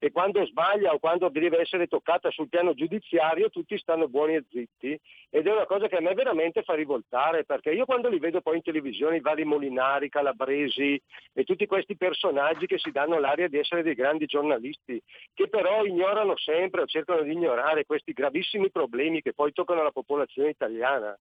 [0.03, 4.45] e quando sbaglia o quando deve essere toccata sul piano giudiziario tutti stanno buoni e
[4.51, 4.99] zitti.
[5.29, 8.41] Ed è una cosa che a me veramente fa rivoltare perché io quando li vedo
[8.41, 11.01] poi in televisione i vari Molinari, Calabresi
[11.35, 15.01] e tutti questi personaggi che si danno l'aria di essere dei grandi giornalisti
[15.35, 19.93] che però ignorano sempre o cercano di ignorare questi gravissimi problemi che poi toccano la
[19.93, 21.15] popolazione italiana.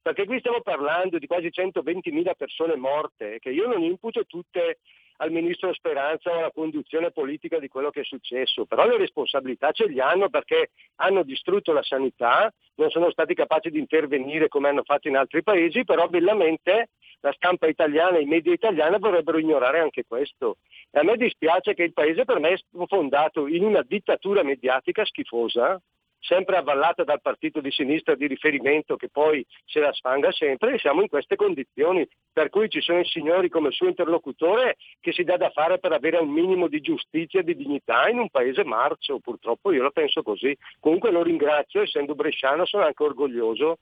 [0.00, 4.78] Perché qui stiamo parlando di quasi 120.000 persone morte che io non imputo tutte
[5.18, 9.70] al ministro Speranza o alla conduzione politica di quello che è successo, però le responsabilità
[9.72, 14.68] ce li hanno perché hanno distrutto la sanità, non sono stati capaci di intervenire come
[14.68, 16.88] hanno fatto in altri paesi, però bellamente
[17.20, 20.58] la stampa italiana e i media italiani vorrebbero ignorare anche questo.
[20.90, 25.04] E a me dispiace che il paese per me è fondato in una dittatura mediatica
[25.04, 25.80] schifosa,
[26.22, 30.78] sempre avvallata dal partito di sinistra di riferimento che poi se la sfanga sempre e
[30.78, 35.24] siamo in queste condizioni per cui ci sono i signori come suo interlocutore che si
[35.24, 38.64] dà da fare per avere un minimo di giustizia e di dignità in un paese
[38.64, 40.56] marcio, purtroppo io la penso così.
[40.78, 43.78] Comunque lo ringrazio, essendo bresciano sono anche orgoglioso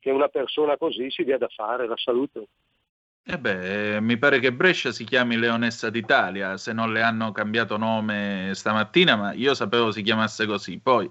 [0.00, 2.48] che una persona così si dia da fare, la saluto.
[3.26, 7.78] Eh beh, mi pare che Brescia si chiami Leonessa d'Italia, se non le hanno cambiato
[7.78, 10.78] nome stamattina, ma io sapevo si chiamasse così.
[10.78, 11.10] Poi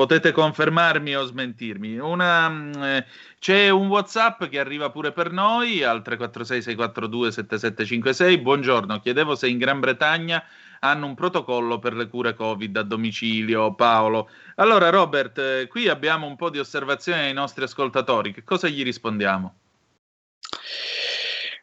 [0.00, 1.98] potete confermarmi o smentirmi.
[1.98, 3.06] Una, mm, eh,
[3.38, 8.38] c'è un WhatsApp che arriva pure per noi al 346 642 7756.
[8.38, 10.42] Buongiorno, chiedevo se in Gran Bretagna
[10.78, 13.74] hanno un protocollo per le cure Covid a domicilio.
[13.74, 14.30] Paolo.
[14.54, 18.32] Allora, Robert, eh, qui abbiamo un po' di osservazioni ai nostri ascoltatori.
[18.32, 19.54] Che cosa gli rispondiamo?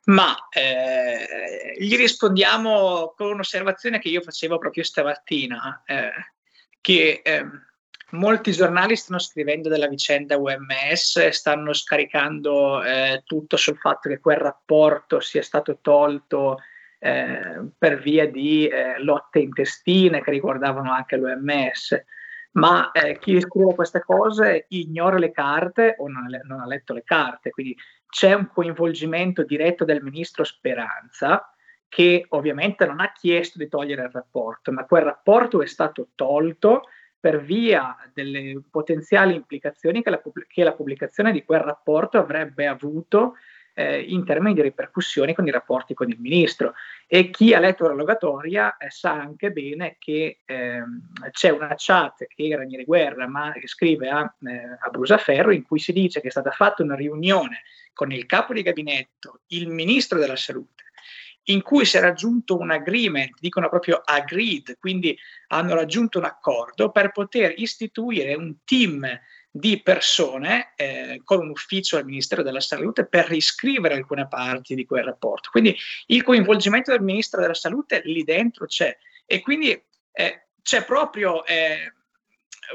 [0.04, 6.12] Ma eh, gli rispondiamo con un'osservazione che io facevo proprio stamattina, eh,
[6.80, 7.66] che ehm,
[8.12, 14.38] Molti giornali stanno scrivendo della vicenda UMS, stanno scaricando eh, tutto sul fatto che quel
[14.38, 16.60] rapporto sia stato tolto
[17.00, 22.02] eh, per via di eh, lotte intestine che riguardavano anche l'OMS.
[22.52, 27.04] Ma eh, chi scrive queste cose ignora le carte o non, non ha letto le
[27.04, 27.76] carte, quindi
[28.08, 31.54] c'è un coinvolgimento diretto del ministro Speranza
[31.90, 36.84] che ovviamente non ha chiesto di togliere il rapporto, ma quel rapporto è stato tolto
[37.20, 43.34] per via delle potenziali implicazioni che la, che la pubblicazione di quel rapporto avrebbe avuto
[43.78, 46.74] eh, in termini di ripercussioni con i rapporti con il ministro.
[47.06, 50.84] E chi ha letto la rogatoria eh, sa anche bene che eh,
[51.30, 55.78] c'è una chat che Ranieri Guerra ma che scrive a, eh, a Brusaferro in cui
[55.78, 57.62] si dice che è stata fatta una riunione
[57.94, 60.87] con il capo di gabinetto, il ministro della salute,
[61.50, 65.18] in cui si è raggiunto un agreement, dicono proprio agreed, quindi
[65.48, 69.08] hanno raggiunto un accordo per poter istituire un team
[69.50, 74.86] di persone eh, con un ufficio al Ministero della Salute per riscrivere alcune parti di
[74.86, 75.50] quel rapporto.
[75.50, 75.76] Quindi
[76.08, 78.96] il coinvolgimento del Ministro della Salute lì dentro c'è
[79.26, 79.72] e quindi
[80.12, 81.94] eh, c'è proprio eh,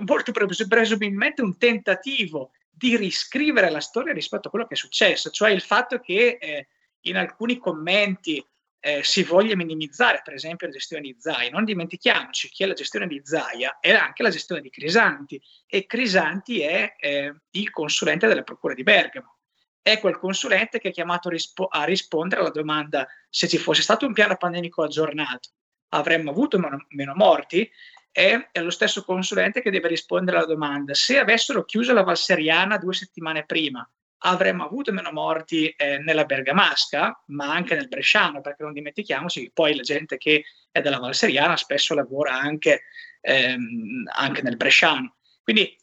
[0.06, 5.50] molto presumibilmente un tentativo di riscrivere la storia rispetto a quello che è successo, cioè
[5.50, 6.68] il fatto che eh,
[7.02, 8.44] in alcuni commenti
[8.84, 11.50] eh, si voglia minimizzare, per esempio, la gestione di Zaia.
[11.50, 16.62] Non dimentichiamoci che la gestione di Zaia era anche la gestione di Crisanti e Crisanti
[16.62, 19.38] è eh, il consulente della Procura di Bergamo.
[19.80, 24.04] È quel consulente che è chiamato rispo- a rispondere alla domanda se ci fosse stato
[24.04, 25.50] un piano pandemico aggiornato,
[25.90, 27.70] avremmo avuto meno, meno morti?
[28.10, 32.78] È, è lo stesso consulente che deve rispondere alla domanda se avessero chiuso la Valseriana
[32.78, 33.88] due settimane prima,
[34.22, 39.50] avremmo avuto meno morti eh, nella Bergamasca, ma anche nel Bresciano, perché non dimentichiamoci che
[39.52, 42.82] poi la gente che è della Valseriana spesso lavora anche,
[43.20, 45.16] ehm, anche nel Bresciano.
[45.42, 45.76] Quindi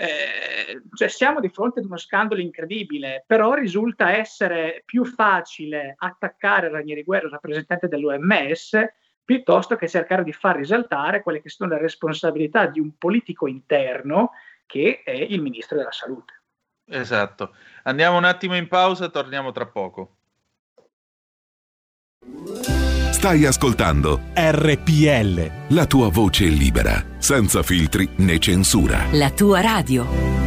[0.00, 6.68] eh, cioè siamo di fronte ad uno scandalo incredibile, però risulta essere più facile attaccare
[6.68, 8.78] Ranieri Guerra, rappresentante dell'OMS,
[9.24, 14.30] piuttosto che cercare di far risaltare quelle che sono le responsabilità di un politico interno
[14.66, 16.37] che è il ministro della salute.
[16.88, 17.54] Esatto.
[17.84, 20.16] Andiamo un attimo in pausa, torniamo tra poco.
[23.10, 25.74] Stai ascoltando RPL.
[25.74, 29.06] La tua voce libera, senza filtri né censura.
[29.12, 30.46] La tua radio.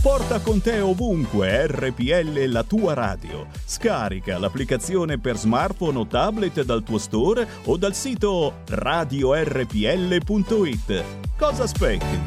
[0.00, 3.48] Porta con te ovunque RPL la tua radio.
[3.66, 9.44] Scarica l'applicazione per smartphone o tablet dal tuo store o dal sito radiorpl.it.
[11.36, 12.22] Cosa aspetti?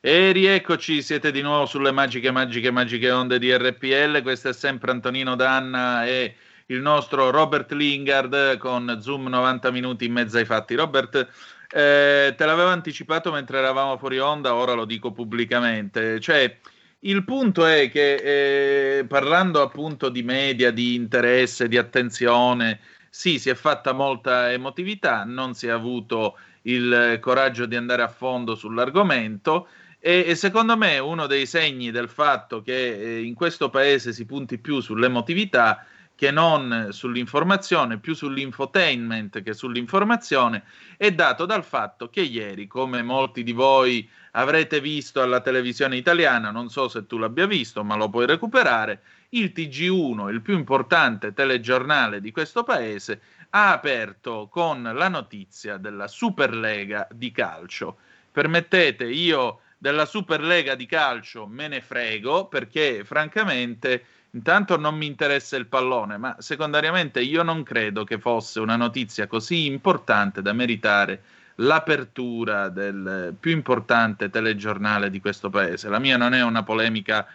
[0.00, 4.20] E rieccoci, siete di nuovo sulle magiche, magiche, magiche onde di RPL.
[4.22, 6.34] Questo è sempre Antonino Danna e
[6.66, 10.74] il nostro Robert Lingard con Zoom 90 minuti in mezzo ai fatti.
[10.74, 11.28] Robert,
[11.74, 16.20] eh, te l'avevo anticipato mentre eravamo fuori onda, ora lo dico pubblicamente.
[16.20, 16.56] Cioè,
[17.00, 22.78] il punto è che eh, parlando appunto di media, di interesse, di attenzione,
[23.10, 28.08] sì, si è fatta molta emotività, non si è avuto il coraggio di andare a
[28.08, 29.66] fondo sull'argomento.
[29.98, 34.58] E, secondo me uno dei segni del fatto che eh, in questo paese si punti
[34.58, 35.84] più sull'emotività
[36.24, 40.64] che non sull'informazione, più sull'infotainment che sull'informazione,
[40.96, 46.50] è dato dal fatto che ieri, come molti di voi avrete visto alla televisione italiana,
[46.50, 51.34] non so se tu l'abbia visto, ma lo puoi recuperare, il TG1, il più importante
[51.34, 53.20] telegiornale di questo paese,
[53.50, 57.98] ha aperto con la notizia della Superlega di calcio.
[58.32, 65.56] Permettete, io della Superlega di calcio me ne frego perché francamente intanto non mi interessa
[65.56, 71.22] il pallone, ma secondariamente io non credo che fosse una notizia così importante da meritare
[71.56, 75.88] l'apertura del più importante telegiornale di questo paese.
[75.88, 77.26] La mia non è una polemica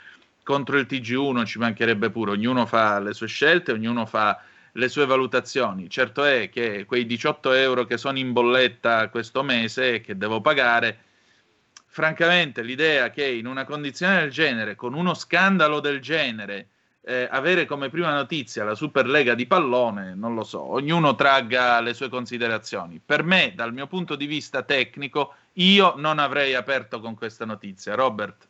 [0.44, 4.42] contro il TG1, ci mancherebbe pure, ognuno fa le sue scelte, ognuno fa
[4.74, 5.90] le sue valutazioni.
[5.90, 10.42] Certo è che quei 18 euro che sono in bolletta questo mese e che devo
[10.42, 11.00] pagare,
[11.86, 16.68] francamente l'idea che in una condizione del genere, con uno scandalo del genere,
[17.10, 21.96] eh, avere come prima notizia la Superlega di pallone, non lo so, ognuno tragga le
[21.96, 23.02] sue considerazioni.
[23.04, 27.96] Per me, dal mio punto di vista tecnico, io non avrei aperto con questa notizia.
[27.96, 28.48] Robert.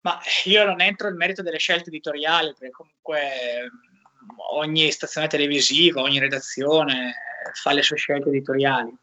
[0.00, 3.70] Ma io non entro nel merito delle scelte editoriali, perché comunque
[4.50, 7.14] ogni stazione televisiva, ogni redazione
[7.54, 8.94] fa le sue scelte editoriali.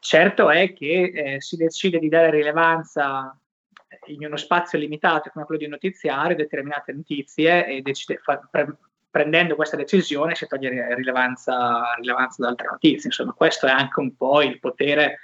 [0.00, 3.38] Certo è che eh, si decide di dare rilevanza
[4.08, 8.76] in uno spazio limitato come quello di notiziare determinate notizie e decide, fa, pre,
[9.10, 13.08] prendendo questa decisione si toglie rilevanza, rilevanza da altre notizie.
[13.08, 15.20] Insomma, questo è anche un po' il potere,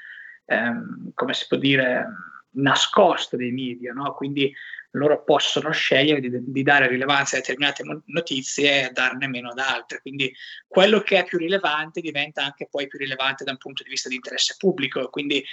[0.47, 2.07] ehm, come si può dire,
[2.53, 4.15] nascosto dei media, no?
[4.15, 4.53] quindi
[4.93, 10.01] loro possono scegliere di, di, dare rilevanza a determinate notizie e darne meno ad altre.
[10.01, 10.35] Quindi
[10.67, 14.09] quello che è più rilevante diventa anche poi più rilevante da un punto di vista
[14.09, 15.09] di interesse pubblico.
[15.09, 15.45] Quindi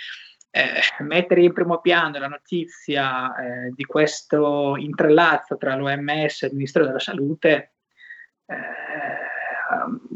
[0.51, 6.53] eh, mettere in primo piano la notizia eh, di questo intrallazzo tra l'OMS e il
[6.53, 7.73] Ministero della Salute
[8.45, 8.55] eh,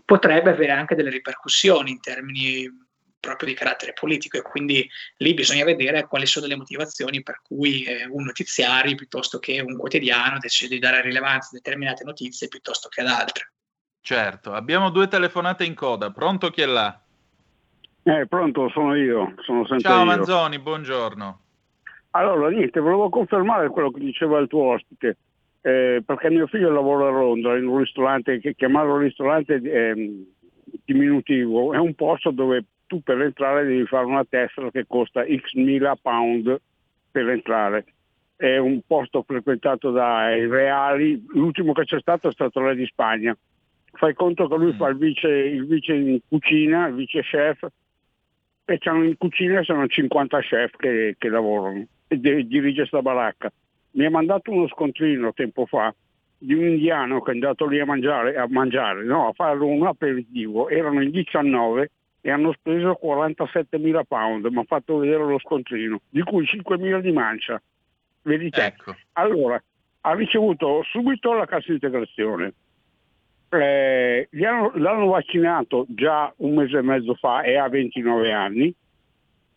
[0.05, 2.81] potrebbe avere anche delle ripercussioni in termini
[3.19, 7.83] proprio di carattere politico e quindi lì bisogna vedere quali sono le motivazioni per cui
[7.83, 12.89] eh, un notiziario piuttosto che un quotidiano decide di dare rilevanza a determinate notizie piuttosto
[12.89, 13.53] che ad altre.
[14.01, 16.11] Certo, abbiamo due telefonate in coda.
[16.11, 17.02] Pronto chi è là?
[18.03, 19.33] Eh, pronto, sono io.
[19.43, 20.05] Sono Ciao io.
[20.05, 21.39] Manzoni, buongiorno.
[22.11, 25.17] Allora, niente, volevo confermare quello che diceva il tuo ospite,
[25.61, 29.93] eh, perché mio figlio lavora a Londra in un ristorante, che chiamarlo ristorante è
[30.85, 35.53] diminutivo, è un posto dove tu per entrare devi fare una tessera che costa x
[35.53, 36.59] mila pound
[37.09, 37.85] per entrare.
[38.35, 43.35] È un posto frequentato dai reali, l'ultimo che c'è stato è stato re di Spagna.
[43.93, 44.77] Fai conto che lui mm.
[44.77, 47.65] fa il vice, il vice in cucina, il vice chef,
[48.73, 53.51] e in cucina sono 50 chef che, che lavorano e dirige questa baracca.
[53.91, 55.93] Mi ha mandato uno scontrino tempo fa
[56.37, 59.85] di un indiano che è andato lì a mangiare, a mangiare no, a fare un
[59.85, 65.39] aperitivo, erano in 19 e hanno speso 47 mila pound, mi ha fatto vedere lo
[65.39, 67.61] scontrino, di cui 5 mila di mancia.
[68.23, 68.65] Vedi te.
[68.65, 68.95] Ecco.
[69.13, 69.61] Allora,
[70.01, 72.53] ha ricevuto subito la cassa integrazione.
[73.61, 78.73] Eh, hanno, l'hanno vaccinato già un mese e mezzo fa e ha 29 anni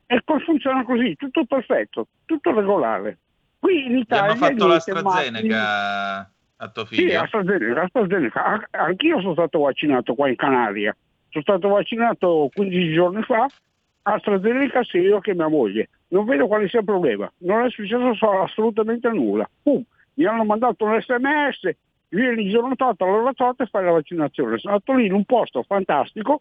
[0.06, 3.18] e funziona così, tutto perfetto, tutto regolare.
[3.58, 4.32] Qui in Italia...
[4.32, 6.30] Hanno fatto l'AstraZeneca ma...
[6.56, 7.08] a tuo figlio?
[7.08, 8.68] Sì, AstraZeneca, AstraZeneca.
[8.70, 10.96] Anch'io sono stato vaccinato qua in Canaria
[11.36, 13.46] sono stato vaccinato 15 giorni fa,
[14.02, 15.90] AstraZeneca sia io che mia moglie.
[16.08, 19.48] Non vedo quale sia il problema, non è successo assolutamente nulla.
[19.62, 19.82] Pum,
[20.14, 21.76] mi hanno mandato un sms,
[22.08, 24.58] vieni il giorno tot, all'ora tot e fai la vaccinazione.
[24.58, 26.40] Sono andato lì in un posto fantastico,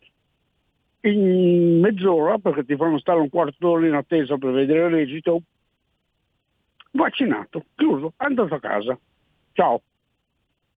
[1.01, 5.41] in mezz'ora, perché ti fanno stare un quarto d'ora in attesa per vedere l'esito,
[6.91, 8.97] vaccinato, chiuso, andato a casa.
[9.53, 9.82] Ciao.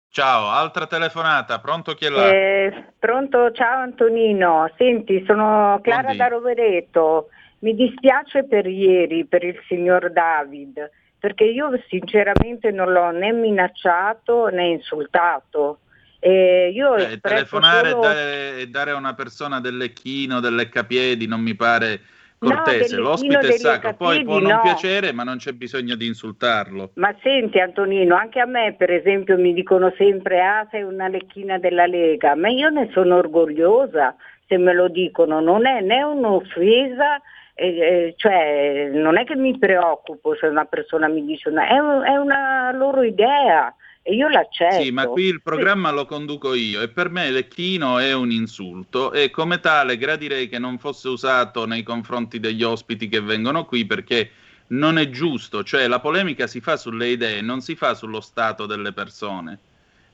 [0.09, 2.30] Ciao, altra telefonata, pronto chi è là?
[2.30, 6.16] Eh, pronto, ciao Antonino, senti, sono Clara Buondì.
[6.16, 7.28] da Rovereto,
[7.59, 14.47] mi dispiace per ieri, per il signor David, perché io sinceramente non l'ho né minacciato
[14.49, 15.81] né insultato.
[16.19, 18.03] Eh, eh, telefonare solo...
[18.03, 22.01] e dare, dare, a una persona del lecchino, del leccapiedi non mi pare
[22.39, 24.61] cortese, no, l'ospite è sacro, poi può non no.
[24.62, 26.91] piacere ma non c'è bisogno di insultarlo.
[26.95, 31.59] Ma senti Antonino, anche a me per esempio mi dicono sempre ah sei una lecchina
[31.59, 34.14] della Lega, ma io ne sono orgogliosa
[34.49, 37.21] se me lo dicono, non è né un'offesa,
[37.59, 41.78] eh, eh, cioè non è che mi preoccupo se una persona mi dice una, è,
[41.78, 44.82] un, è una loro idea e io l'accetto.
[44.82, 45.94] Sì, ma qui il programma sì.
[45.94, 50.59] lo conduco io e per me Lecchino è un insulto e come tale gradirei che
[50.59, 54.30] non fosse usato nei confronti degli ospiti che vengono qui perché
[54.68, 58.66] non è giusto, cioè la polemica si fa sulle idee, non si fa sullo stato
[58.66, 59.59] delle persone.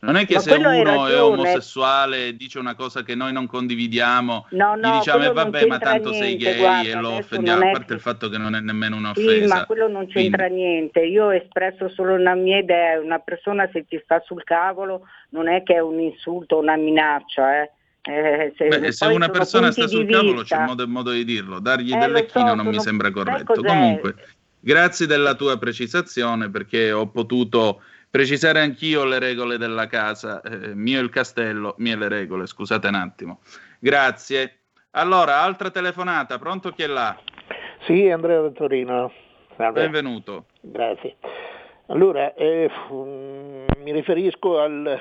[0.05, 3.47] Non è che Ma se uno è omosessuale e dice una cosa che noi non
[3.47, 7.11] condividiamo, no, no, gli diciamo eh, vabbè ma tanto niente, sei gay guarda, e lo
[7.11, 9.31] offendiamo, a parte il fatto che non è nemmeno un'offesa.
[9.31, 10.63] Sì, ma quello non c'entra Quindi...
[10.65, 15.07] niente, io ho espresso solo una mia idea, una persona se ti sta sul cavolo
[15.31, 17.71] non è che è un insulto o una minaccia, eh.
[18.05, 21.61] Eh, se, Beh, se una persona sta sul cavolo c'è modo e modo di dirlo,
[21.61, 23.55] dargli eh, del lecchino so, non mi sembra corretto.
[23.55, 24.17] Comunque,
[24.59, 27.83] grazie della tua precisazione perché ho potuto
[28.13, 32.95] precisare anch'io le regole della casa, eh, mio il castello, mie le regole, scusate un
[32.95, 33.41] attimo.
[33.79, 34.59] Grazie.
[34.91, 37.19] Allora, altra telefonata, pronto chi è là?
[37.87, 39.11] Sì, Andrea da Torino.
[39.57, 39.81] Salve.
[39.81, 40.45] Benvenuto.
[40.61, 41.17] Grazie.
[41.87, 45.01] Allora, eh, mi riferisco al,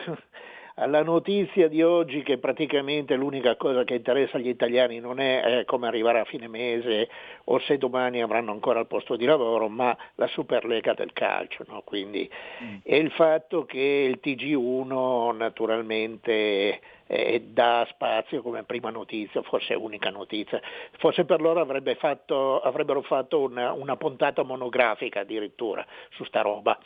[0.76, 5.66] alla notizia di oggi che praticamente l'unica cosa che interessa agli italiani non è eh,
[5.66, 7.10] come arrivare a fine mese
[7.46, 11.66] o se domani avranno ancora il posto di lavoro, ma la Superlega del calcio.
[11.68, 11.82] No?
[11.84, 12.30] Quindi,
[12.64, 12.78] mm.
[12.84, 20.10] E il fatto che il TG1 naturalmente eh, dà spazio come prima notizia, forse unica
[20.10, 20.62] notizia,
[20.98, 26.80] forse per loro avrebbe fatto, avrebbero fatto una, una puntata monografica addirittura su sta roba.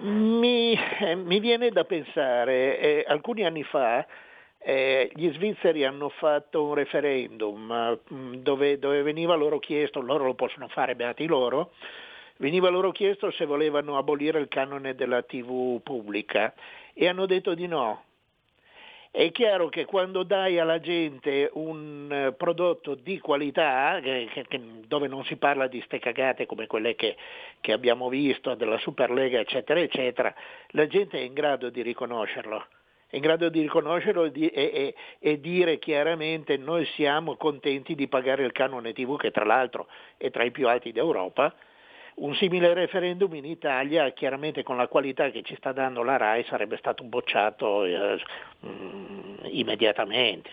[0.00, 0.78] Mi,
[1.16, 4.06] mi viene da pensare, eh, alcuni anni fa
[4.66, 10.34] eh, gli svizzeri hanno fatto un referendum eh, dove, dove, veniva loro chiesto, loro lo
[10.34, 11.72] possono fare, beati loro,
[12.38, 16.54] veniva loro chiesto se volevano abolire il canone della TV pubblica
[16.94, 18.04] e hanno detto di no,
[19.16, 25.06] è chiaro che quando dai alla gente un eh, prodotto di qualità, che, che, dove
[25.06, 27.14] non si parla di ste cagate come quelle che,
[27.60, 30.34] che abbiamo visto, della Superlega, eccetera, eccetera,
[30.70, 32.66] la gente è in grado di riconoscerlo.
[33.06, 37.94] È in grado di riconoscerlo e, di, e, e, e, dire chiaramente noi siamo contenti
[37.94, 39.86] di pagare il canone TV che tra l'altro
[40.16, 41.54] è tra i più alti d'Europa
[42.16, 46.44] un simile referendum in Italia, chiaramente con la qualità che ci sta dando la RAI,
[46.48, 48.20] sarebbe stato bocciato eh,
[48.66, 50.50] mm, immediatamente.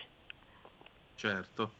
[1.14, 1.72] Certo.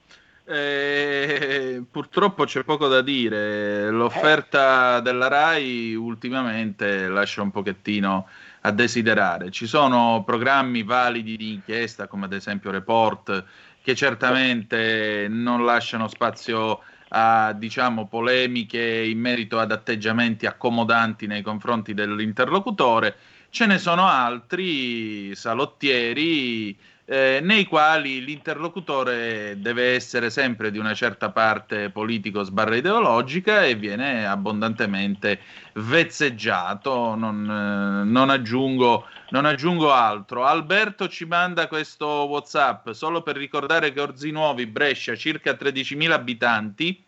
[0.45, 8.29] Eh, purtroppo c'è poco da dire, l'offerta della RAI ultimamente lascia un pochettino
[8.63, 9.51] a desiderare.
[9.51, 13.45] Ci sono programmi validi di inchiesta come ad esempio Report
[13.83, 16.81] che certamente non lasciano spazio
[17.15, 23.17] a diciamo, polemiche in merito ad atteggiamenti accomodanti nei confronti dell'interlocutore,
[23.51, 26.77] ce ne sono altri salottieri
[27.13, 34.27] eh, nei quali l'interlocutore deve essere sempre di una certa parte politico-sbarra ideologica e viene
[34.27, 35.39] abbondantemente
[35.75, 40.47] vezzeggiato, non, eh, non, aggiungo, non aggiungo altro.
[40.47, 47.05] Alberto ci manda questo WhatsApp solo per ricordare che Orzinuovi, Brescia, circa 13.000 abitanti,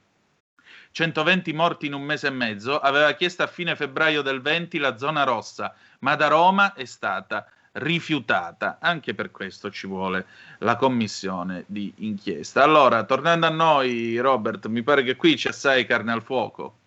[0.90, 4.98] 120 morti in un mese e mezzo, aveva chiesto a fine febbraio del 20 la
[4.98, 8.78] zona rossa, ma da Roma è stata rifiutata.
[8.80, 10.26] Anche per questo ci vuole
[10.58, 12.62] la commissione di inchiesta.
[12.62, 16.78] Allora, tornando a noi, Robert, mi pare che qui c'è assai carne al fuoco.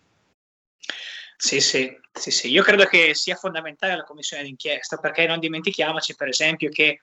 [1.36, 2.50] Sì, sì, sì, sì.
[2.50, 7.02] Io credo che sia fondamentale la commissione d'inchiesta perché non dimentichiamoci, per esempio, che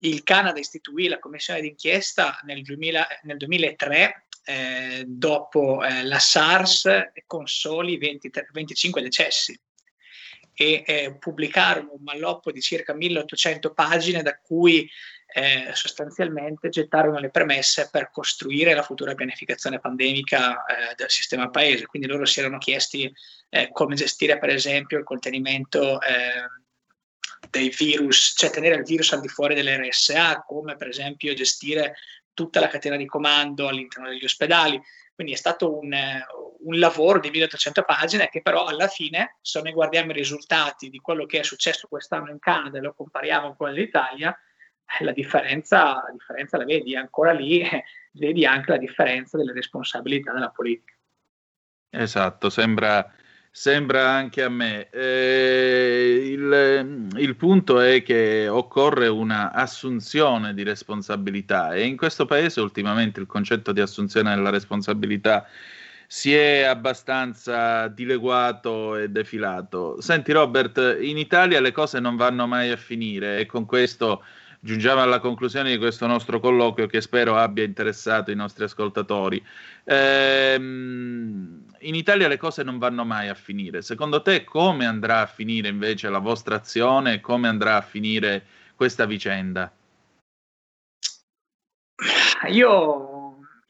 [0.00, 6.88] il Canada istituì la commissione d'inchiesta nel, 2000, nel 2003 eh, dopo eh, la SARS
[7.26, 9.58] con soli 20, 25 decessi
[10.60, 14.90] e eh, pubblicarono un malloppo di circa 1800 pagine da cui
[15.32, 21.86] eh, sostanzialmente gettarono le premesse per costruire la futura pianificazione pandemica eh, del sistema paese.
[21.86, 23.12] Quindi loro si erano chiesti
[23.50, 26.48] eh, come gestire per esempio il contenimento eh,
[27.50, 31.94] dei virus, cioè tenere il virus al di fuori delle RSA, come per esempio gestire
[32.34, 34.80] tutta la catena di comando all'interno degli ospedali.
[35.14, 35.94] Quindi è stato un,
[36.68, 40.98] un lavoro di 1300 pagine che però alla fine, se noi guardiamo i risultati di
[40.98, 44.38] quello che è successo quest'anno in Canada e lo compariamo con dell'Italia,
[44.98, 49.52] eh, la differenza, la differenza la vedi, ancora lì eh, vedi anche la differenza delle
[49.52, 50.92] responsabilità della politica.
[51.90, 53.10] Esatto, sembra,
[53.50, 54.90] sembra anche a me.
[54.90, 62.60] Eh, il, il, punto è che occorre una assunzione di responsabilità e in questo paese
[62.60, 65.46] ultimamente il concetto di assunzione della responsabilità
[66.10, 70.00] si è abbastanza dileguato e defilato.
[70.00, 74.24] Senti Robert, in Italia le cose non vanno mai a finire e con questo
[74.58, 79.44] giungiamo alla conclusione di questo nostro colloquio che spero abbia interessato i nostri ascoltatori.
[79.84, 83.82] Ehm, in Italia le cose non vanno mai a finire.
[83.82, 88.46] Secondo te come andrà a finire invece la vostra azione e come andrà a finire
[88.74, 89.70] questa vicenda?
[92.48, 93.17] Io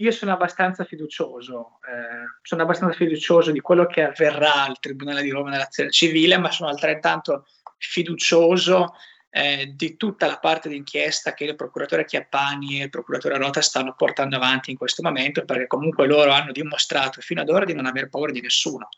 [0.01, 5.31] io sono abbastanza fiducioso, eh, sono abbastanza fiducioso di quello che avverrà al Tribunale di
[5.31, 7.47] Roma nell'azione civile, ma sono altrettanto
[7.79, 8.95] fiducioso
[9.31, 13.95] eh, di tutta la parte d'inchiesta che il procuratore Chiappani e il procuratore Rota stanno
[13.97, 17.87] portando avanti in questo momento, perché comunque loro hanno dimostrato fino ad ora di non
[17.87, 18.89] aver paura di nessuno,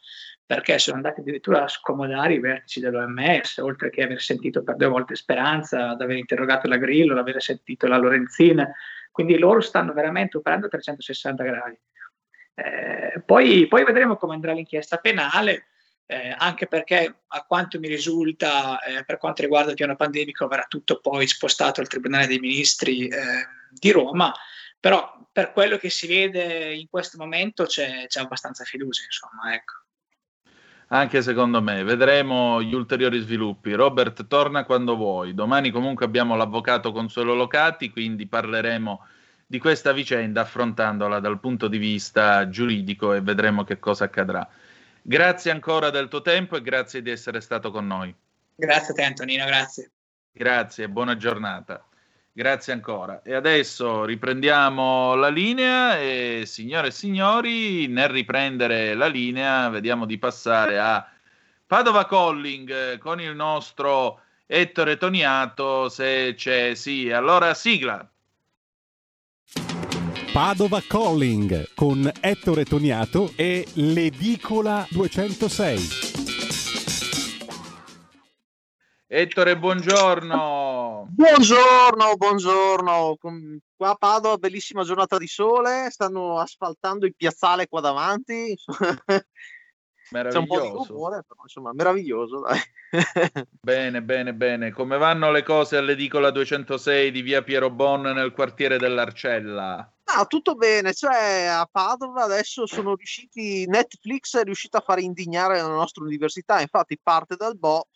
[0.45, 4.89] perché sono andati addirittura a scomodare i vertici dell'OMS, oltre che aver sentito per due
[4.89, 8.71] volte Speranza, ad aver interrogato la Grillo, l'aver sentito la Lorenzina
[9.11, 11.79] quindi loro stanno veramente operando a 360 gradi.
[12.55, 15.69] Eh, poi, poi, vedremo come andrà l'inchiesta penale,
[16.07, 20.65] eh, anche perché a quanto mi risulta, eh, per quanto riguarda il piano pandemico, verrà
[20.69, 24.33] tutto poi spostato al Tribunale dei Ministri eh, di Roma,
[24.79, 29.80] però per quello che si vede in questo momento c'è, c'è abbastanza fiducia, insomma, ecco.
[30.93, 33.75] Anche secondo me, vedremo gli ulteriori sviluppi.
[33.75, 35.35] Robert, torna quando vuoi.
[35.35, 39.07] Domani comunque abbiamo l'avvocato Consuelo Locati, quindi parleremo
[39.47, 44.49] di questa vicenda affrontandola dal punto di vista giuridico e vedremo che cosa accadrà.
[45.01, 48.13] Grazie ancora del tuo tempo e grazie di essere stato con noi.
[48.57, 49.91] Grazie a te Antonino, grazie.
[50.33, 51.85] Grazie, buona giornata.
[52.33, 53.23] Grazie ancora.
[53.23, 60.19] E adesso riprendiamo la linea e signore e signori, nel riprendere la linea vediamo di
[60.19, 61.07] passare a
[61.67, 67.11] Padova Calling eh, con il nostro Ettore Toniato, se c'è sì.
[67.11, 68.09] Allora sigla.
[70.33, 76.20] Padova Calling con Ettore Toniato e l'Edicola 206.
[79.13, 81.09] Ettore, buongiorno.
[81.11, 83.17] Buongiorno, buongiorno.
[83.75, 88.57] Qua a Padova, bellissima giornata di sole, stanno asfaltando il piazzale qua davanti.
[90.13, 92.39] C'è un po' di rumore, però insomma, meraviglioso.
[92.39, 92.61] Dai.
[93.61, 94.71] bene, bene, bene.
[94.71, 99.93] Come vanno le cose all'edicola 206 di via Piero Bon nel quartiere dell'Arcella?
[100.05, 105.61] Ah, tutto bene, cioè a Padova adesso sono riusciti, Netflix è riuscito a fare indignare
[105.61, 107.89] la nostra università, infatti parte dal Bo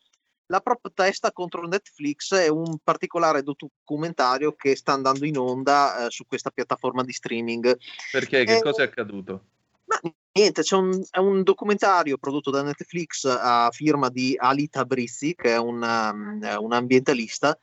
[0.47, 6.27] la protesta contro Netflix è un particolare documentario che sta andando in onda eh, su
[6.27, 7.77] questa piattaforma di streaming.
[8.11, 8.45] Perché?
[8.45, 9.45] Che eh, cosa è accaduto?
[9.87, 10.01] Ma
[10.33, 15.53] niente, c'è un, è un documentario prodotto da Netflix a firma di Ali Tabrizi, che
[15.53, 17.59] è un, um, un ambientalista,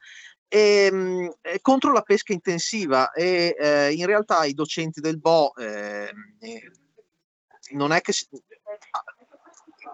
[0.47, 6.11] e, um, contro la pesca intensiva e eh, in realtà i docenti del Bo eh,
[7.71, 8.27] non è che si,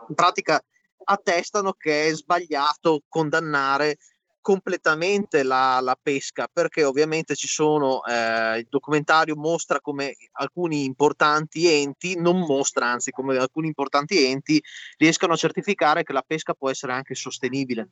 [0.07, 0.63] in pratica
[1.09, 3.97] attestano che è sbagliato condannare
[4.41, 11.67] completamente la, la, pesca perché ovviamente ci sono eh, il documentario mostra come alcuni importanti
[11.67, 14.61] enti non mostra anzi come alcuni importanti enti
[14.97, 17.89] riescano a certificare che la pesca può essere anche sostenibile.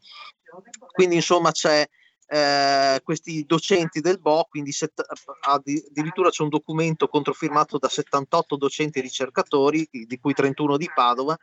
[0.94, 1.86] Quindi insomma c'è
[2.28, 5.04] eh, questi docenti del BO, quindi set,
[5.42, 11.38] addirittura c'è un documento controfirmato da 78 docenti ricercatori, di cui 31 di Padova,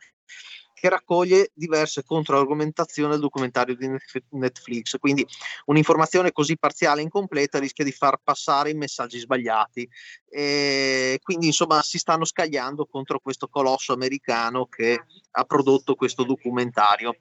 [0.83, 3.89] che raccoglie diverse controargomentazioni del documentario di
[4.31, 4.97] Netflix.
[4.99, 5.25] Quindi
[5.67, 9.87] un'informazione così parziale e incompleta rischia di far passare i messaggi sbagliati.
[10.27, 17.15] E quindi insomma si stanno scagliando contro questo colosso americano che ha prodotto questo documentario.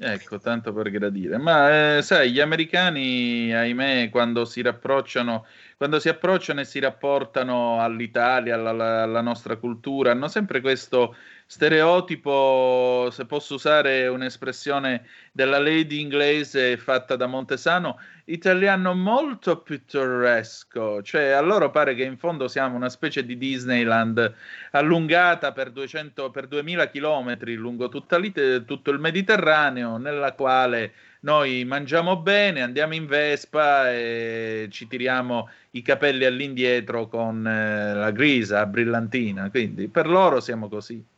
[0.00, 1.38] Ecco, tanto per gradire.
[1.38, 5.44] Ma eh, sai, gli americani, ahimè, quando si rapprocciano,
[5.76, 11.16] quando si approcciano e si rapportano all'Italia, alla, alla nostra cultura, hanno sempre questo
[11.50, 21.30] stereotipo, se posso usare un'espressione della lady inglese fatta da Montesano, italiano molto pittoresco, cioè
[21.30, 24.34] a loro pare che in fondo siamo una specie di Disneyland
[24.72, 32.60] allungata per, 200, per 2000 chilometri lungo tutto il Mediterraneo, nella quale noi mangiamo bene,
[32.60, 39.88] andiamo in Vespa e ci tiriamo i capelli all'indietro con eh, la grisa brillantina, quindi
[39.88, 41.16] per loro siamo così.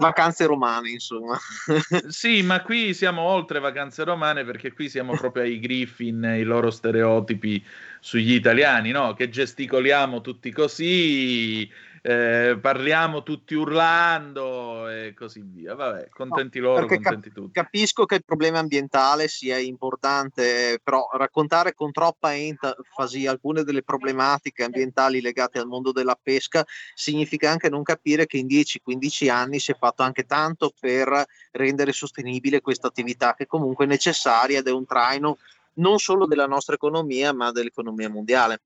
[0.00, 1.38] Vacanze romane, insomma.
[2.08, 6.70] sì, ma qui siamo oltre vacanze romane perché qui siamo proprio ai Griffin, i loro
[6.70, 7.64] stereotipi
[8.00, 9.14] sugli italiani, no?
[9.14, 11.70] Che gesticoliamo tutti così,
[12.08, 15.74] eh, parliamo tutti urlando e così via.
[15.74, 17.50] Vabbè, contenti no, loro, contenti cap- tutti.
[17.50, 24.62] Capisco che il problema ambientale sia importante, però raccontare con troppa enfasi alcune delle problematiche
[24.62, 29.72] ambientali legate al mondo della pesca significa anche non capire che in 10-15 anni si
[29.72, 34.72] è fatto anche tanto per rendere sostenibile questa attività che comunque è necessaria ed è
[34.72, 35.38] un traino
[35.78, 38.60] non solo della nostra economia ma dell'economia mondiale.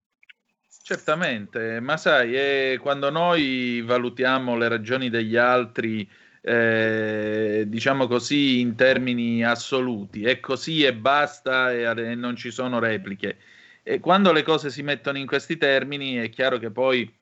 [0.82, 6.08] Certamente, ma sai, è quando noi valutiamo le ragioni degli altri,
[6.40, 12.78] eh, diciamo così, in termini assoluti, è così e basta e, e non ci sono
[12.78, 13.36] repliche.
[13.82, 17.12] E quando le cose si mettono in questi termini è chiaro che poi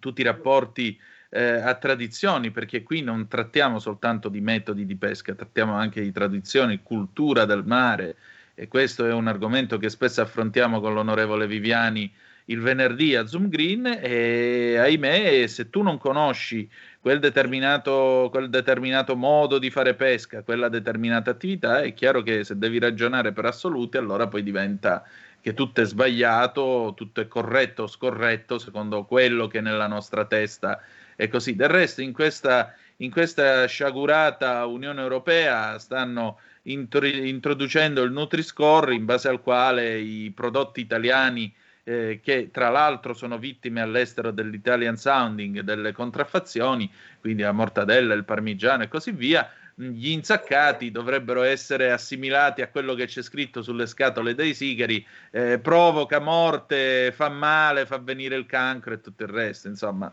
[0.00, 0.98] tutti i rapporti
[1.30, 6.10] eh, a tradizioni, perché qui non trattiamo soltanto di metodi di pesca, trattiamo anche di
[6.10, 8.16] tradizioni, cultura del mare,
[8.54, 12.12] e questo è un argomento che spesso affrontiamo con l'onorevole Viviani
[12.50, 16.68] il venerdì a Zoom Green e ahimè se tu non conosci
[17.00, 22.58] quel determinato, quel determinato modo di fare pesca, quella determinata attività, è chiaro che se
[22.58, 25.04] devi ragionare per assoluti allora poi diventa
[25.40, 30.82] che tutto è sbagliato, tutto è corretto o scorretto secondo quello che nella nostra testa
[31.16, 31.54] è così.
[31.54, 39.28] Del resto in questa, in questa sciagurata Unione Europea stanno introducendo il Nutri-Score in base
[39.28, 41.54] al quale i prodotti italiani
[41.88, 48.24] eh, che tra l'altro sono vittime all'estero dell'Italian Sounding, delle contraffazioni, quindi la mortadella, il
[48.24, 53.86] parmigiano e così via, gli insaccati dovrebbero essere assimilati a quello che c'è scritto sulle
[53.86, 59.30] scatole dei sigari, eh, provoca morte, fa male, fa venire il cancro e tutto il
[59.30, 60.12] resto, insomma.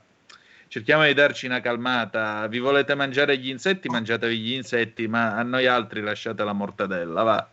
[0.68, 2.48] Cerchiamo di darci una calmata.
[2.48, 3.90] Vi volete mangiare gli insetti?
[3.90, 7.50] Mangiatevi gli insetti, ma a noi altri lasciate la mortadella, va.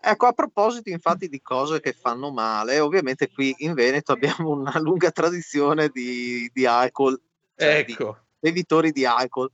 [0.00, 4.78] Ecco, a proposito infatti di cose che fanno male, ovviamente qui in Veneto abbiamo una
[4.78, 7.20] lunga tradizione di, di alcol.
[7.56, 8.18] Cioè ecco.
[8.20, 9.50] Di bevitori di alcol.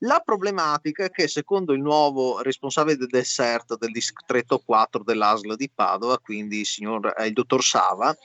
[0.00, 5.70] La problematica è che secondo il nuovo responsabile del dessert del distretto 4 dell'ASL di
[5.74, 8.16] Padova, quindi il, signor, eh, il dottor Sava,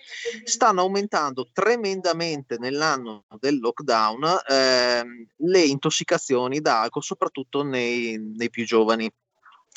[0.43, 5.03] stanno aumentando tremendamente nell'anno del lockdown eh,
[5.35, 9.11] le intossicazioni da alcol, soprattutto nei, nei più giovani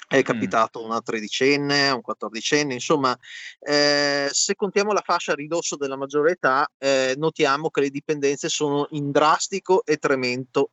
[0.09, 3.17] è capitato una tredicenne, un quattordicenne, insomma,
[3.59, 8.49] eh, se contiamo la fascia a ridosso della maggiore età, eh, notiamo che le dipendenze
[8.49, 10.71] sono in drastico e tremendo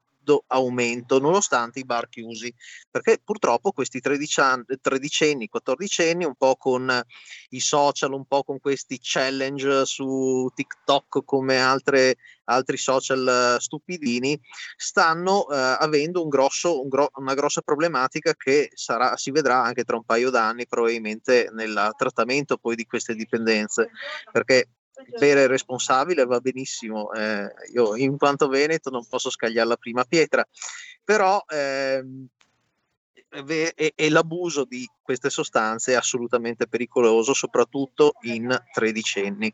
[0.47, 2.53] aumento nonostante i bar chiusi.
[2.89, 7.01] Perché purtroppo questi tredicenni, quattordicenni un po' con
[7.49, 14.39] i social, un po' con questi challenge su TikTok come altre, altri social stupidini
[14.75, 19.83] stanno eh, avendo un grosso, un gro- una grossa problematica che sarà, si vedrà anche
[19.83, 23.89] tra un paio d'anni probabilmente nel trattamento poi di queste dipendenze.
[24.31, 24.67] Perché
[25.17, 30.45] bere responsabile va benissimo, eh, io in quanto Veneto non posso scagliare la prima pietra,
[31.03, 32.27] però ehm,
[33.47, 39.53] e, e, l'abuso di queste sostanze è assolutamente pericoloso, soprattutto in tredicenni.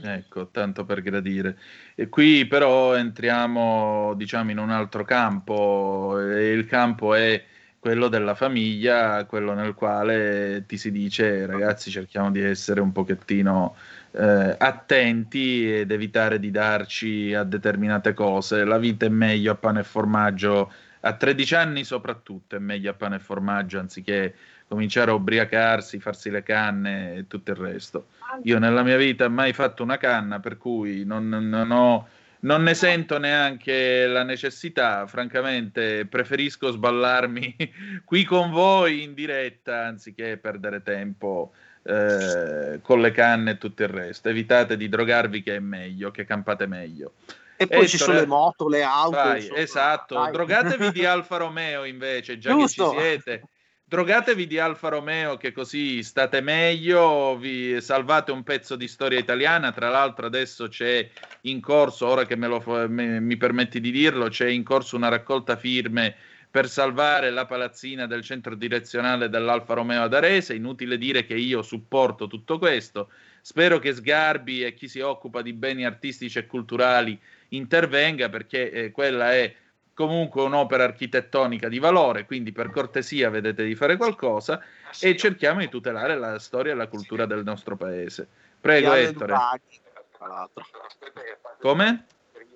[0.00, 1.58] Ecco, tanto per gradire.
[1.94, 7.44] E qui però entriamo, diciamo, in un altro campo, e il campo è
[7.78, 13.76] quello della famiglia, quello nel quale ti si dice ragazzi cerchiamo di essere un pochettino
[14.12, 18.64] eh, attenti ed evitare di darci a determinate cose.
[18.64, 22.94] La vita è meglio a pane e formaggio, a 13 anni soprattutto è meglio a
[22.94, 24.34] pane e formaggio anziché
[24.66, 28.08] cominciare a ubriacarsi, farsi le canne e tutto il resto.
[28.42, 32.08] Io nella mia vita mai fatto una canna, per cui non, non ho
[32.40, 37.56] non ne sento neanche la necessità, francamente preferisco sballarmi
[38.04, 41.52] qui con voi in diretta anziché perdere tempo
[41.82, 44.28] eh, con le canne e tutto il resto.
[44.28, 47.14] Evitate di drogarvi che è meglio, che campate meglio.
[47.56, 49.16] E poi Ettore, ci sono le moto, le auto.
[49.16, 50.30] Vai, esatto, Dai.
[50.30, 52.90] drogatevi di Alfa Romeo invece, già Giusto.
[52.90, 53.42] che ci siete.
[53.88, 59.72] Drogatevi di Alfa Romeo che così state meglio, vi salvate un pezzo di storia italiana,
[59.72, 61.08] tra l'altro adesso c'è
[61.42, 65.08] in corso, ora che me lo, me, mi permetti di dirlo, c'è in corso una
[65.08, 66.14] raccolta firme
[66.50, 71.62] per salvare la palazzina del centro direzionale dell'Alfa Romeo ad Arese, inutile dire che io
[71.62, 73.08] supporto tutto questo,
[73.40, 78.90] spero che Sgarbi e chi si occupa di beni artistici e culturali intervenga perché eh,
[78.90, 79.54] quella è
[79.98, 84.62] comunque un'opera architettonica di valore, quindi per cortesia vedete di fare qualcosa
[85.00, 88.28] e cerchiamo di tutelare la storia e la cultura del nostro paese.
[88.60, 89.32] Prego, Ettore.
[89.32, 89.80] Luraghi,
[91.58, 92.06] Come?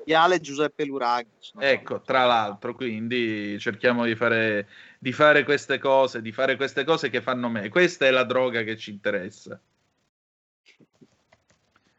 [0.04, 1.30] Viale Giuseppe Luraghi.
[1.58, 4.68] Ecco, tra l'altro, quindi cerchiamo di fare,
[5.00, 7.68] di fare queste cose, di fare queste cose che fanno me.
[7.70, 9.60] Questa è la droga che ci interessa.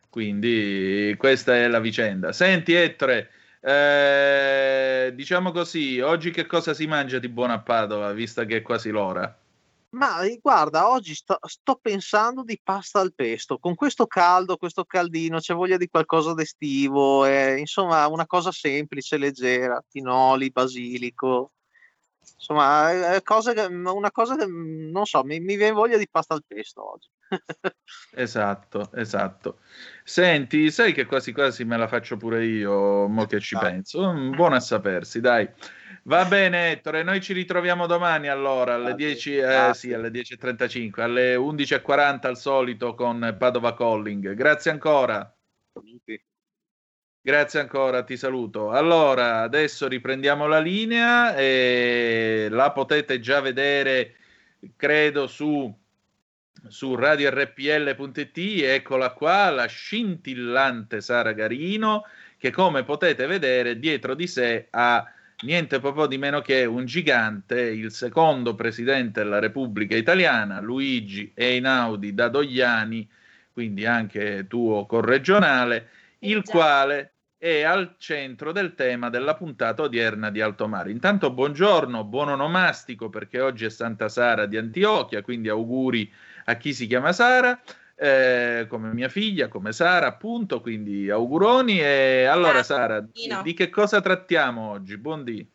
[0.10, 2.32] Quindi questa è la vicenda.
[2.32, 3.30] Senti, Ettore,
[3.66, 8.62] eh, diciamo così, oggi che cosa si mangia di buona a Padova, visto che è
[8.62, 9.38] quasi l'ora?
[9.92, 13.60] Ma guarda, oggi sto, sto, pensando di pasta al pesto.
[13.60, 19.18] Con questo caldo, questo caldino, c'è voglia di qualcosa d'estivo, eh, insomma, una cosa semplice,
[19.18, 21.52] leggera, pinoli, basilico.
[22.36, 26.44] Insomma, cose che, una cosa che non so, mi, mi viene voglia di pasta al
[26.46, 27.10] pesto oggi.
[28.16, 29.60] esatto, esatto.
[30.04, 34.12] Senti, sai che quasi quasi me la faccio pure io, mo che ci penso.
[34.12, 35.50] Mm, buono a sapersi, dai.
[36.06, 41.36] Va bene, Ettore, noi ci ritroviamo domani allora alle 10, eh, sì, alle 10.35, alle
[41.36, 44.34] 11.40 al solito con Padova Calling.
[44.34, 45.34] Grazie ancora.
[47.26, 48.72] Grazie ancora, ti saluto.
[48.72, 54.16] Allora, adesso riprendiamo la linea e la potete già vedere,
[54.76, 55.74] credo, su
[56.68, 62.04] su radiorpl.it, eccola qua, la scintillante Sara Garino,
[62.38, 65.10] che come potete vedere dietro di sé ha
[65.44, 72.14] niente proprio di meno che un gigante, il secondo presidente della Repubblica Italiana, Luigi Einaudi
[72.14, 73.10] da Dogliani,
[73.54, 75.90] quindi anche tuo corregionale,
[76.20, 77.13] il quale
[77.44, 80.92] è al centro del tema della puntata odierna di Alto Mare.
[80.92, 86.10] Intanto buongiorno, buon onomastico perché oggi è Santa Sara di Antiochia, quindi auguri
[86.46, 87.60] a chi si chiama Sara.
[87.96, 90.62] eh, come mia figlia, come Sara, appunto.
[90.62, 91.82] Quindi auguroni.
[91.82, 93.42] E allora, Grazie, Sara, Antonino.
[93.42, 94.98] di che cosa trattiamo oggi?
[94.98, 95.46] Buondì.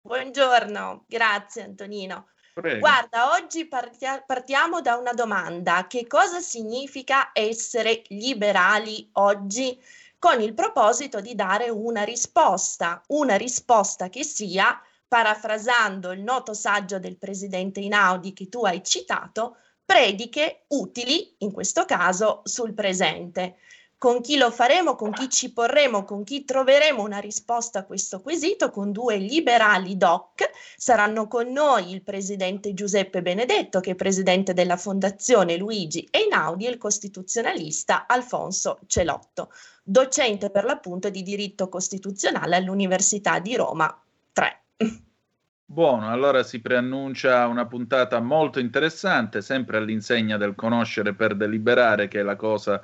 [0.00, 2.28] Buongiorno, grazie Antonino.
[2.52, 2.80] Prego.
[2.80, 5.86] Guarda, oggi partia- partiamo da una domanda.
[5.86, 9.80] Che cosa significa essere liberali oggi?
[10.20, 16.98] Con il proposito di dare una risposta, una risposta che sia, parafrasando il noto saggio
[16.98, 23.58] del presidente Inaudi che tu hai citato, prediche utili, in questo caso, sul presente.
[23.98, 28.20] Con chi lo faremo, con chi ci porremo, con chi troveremo una risposta a questo
[28.20, 30.48] quesito, con due liberali doc.
[30.76, 36.70] Saranno con noi il presidente Giuseppe Benedetto, che è presidente della Fondazione Luigi Einaudi, e
[36.70, 39.50] il costituzionalista Alfonso Celotto,
[39.82, 44.00] docente per l'appunto di diritto costituzionale all'Università di Roma
[44.32, 44.62] 3.
[45.64, 52.20] Buono, allora si preannuncia una puntata molto interessante, sempre all'insegna del conoscere per deliberare, che
[52.20, 52.80] è la cosa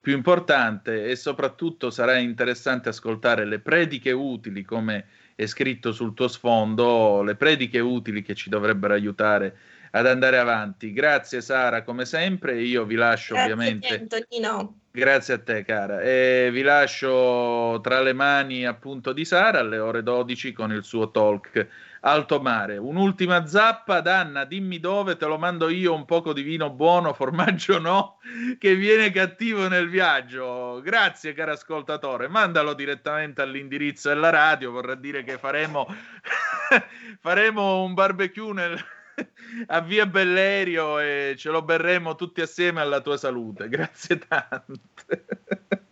[0.00, 6.28] più importante, e soprattutto sarà interessante ascoltare le prediche utili, come è scritto sul tuo
[6.28, 9.56] sfondo, le prediche utili che ci dovrebbero aiutare
[9.92, 10.92] ad andare avanti.
[10.92, 13.98] Grazie Sara, come sempre, io vi lascio Grazie ovviamente.
[13.98, 14.80] Antonino.
[14.92, 16.00] Grazie a te, cara.
[16.00, 21.10] E vi lascio tra le mani appunto di Sara alle ore 12 con il suo
[21.10, 21.66] talk
[22.00, 22.76] Alto Mare.
[22.76, 27.78] Un'ultima zappa, Danna, dimmi dove, te lo mando io un poco di vino buono, formaggio
[27.78, 28.18] no,
[28.58, 30.80] che viene cattivo nel viaggio.
[30.82, 32.28] Grazie, caro ascoltatore.
[32.28, 35.86] Mandalo direttamente all'indirizzo della radio, vorrà dire che faremo,
[37.20, 38.82] faremo un barbecue nel
[39.68, 43.68] a via Bellerio e ce lo berremo tutti assieme alla tua salute.
[43.68, 45.26] Grazie tante.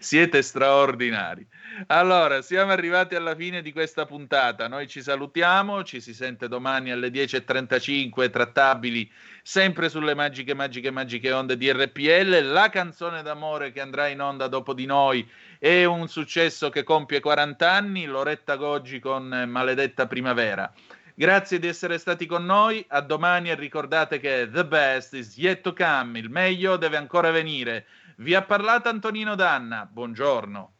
[0.00, 1.46] Siete straordinari.
[1.86, 4.68] Allora, siamo arrivati alla fine di questa puntata.
[4.68, 9.10] Noi ci salutiamo, ci si sente domani alle 10.35, trattabili
[9.42, 12.50] sempre sulle magiche, magiche, magiche onde di RPL.
[12.50, 15.28] La canzone d'amore che andrà in onda dopo di noi
[15.58, 20.72] è un successo che compie 40 anni, Loretta Goggi con Maledetta Primavera.
[21.14, 25.60] Grazie di essere stati con noi, a domani e ricordate che the best is yet
[25.60, 27.84] to come, il meglio deve ancora venire.
[28.20, 30.72] Vi ha parlato Antonino Danna, buongiorno.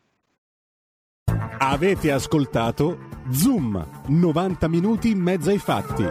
[1.56, 6.04] Avete ascoltato Zoom, 90 minuti in mezzo ai fatti.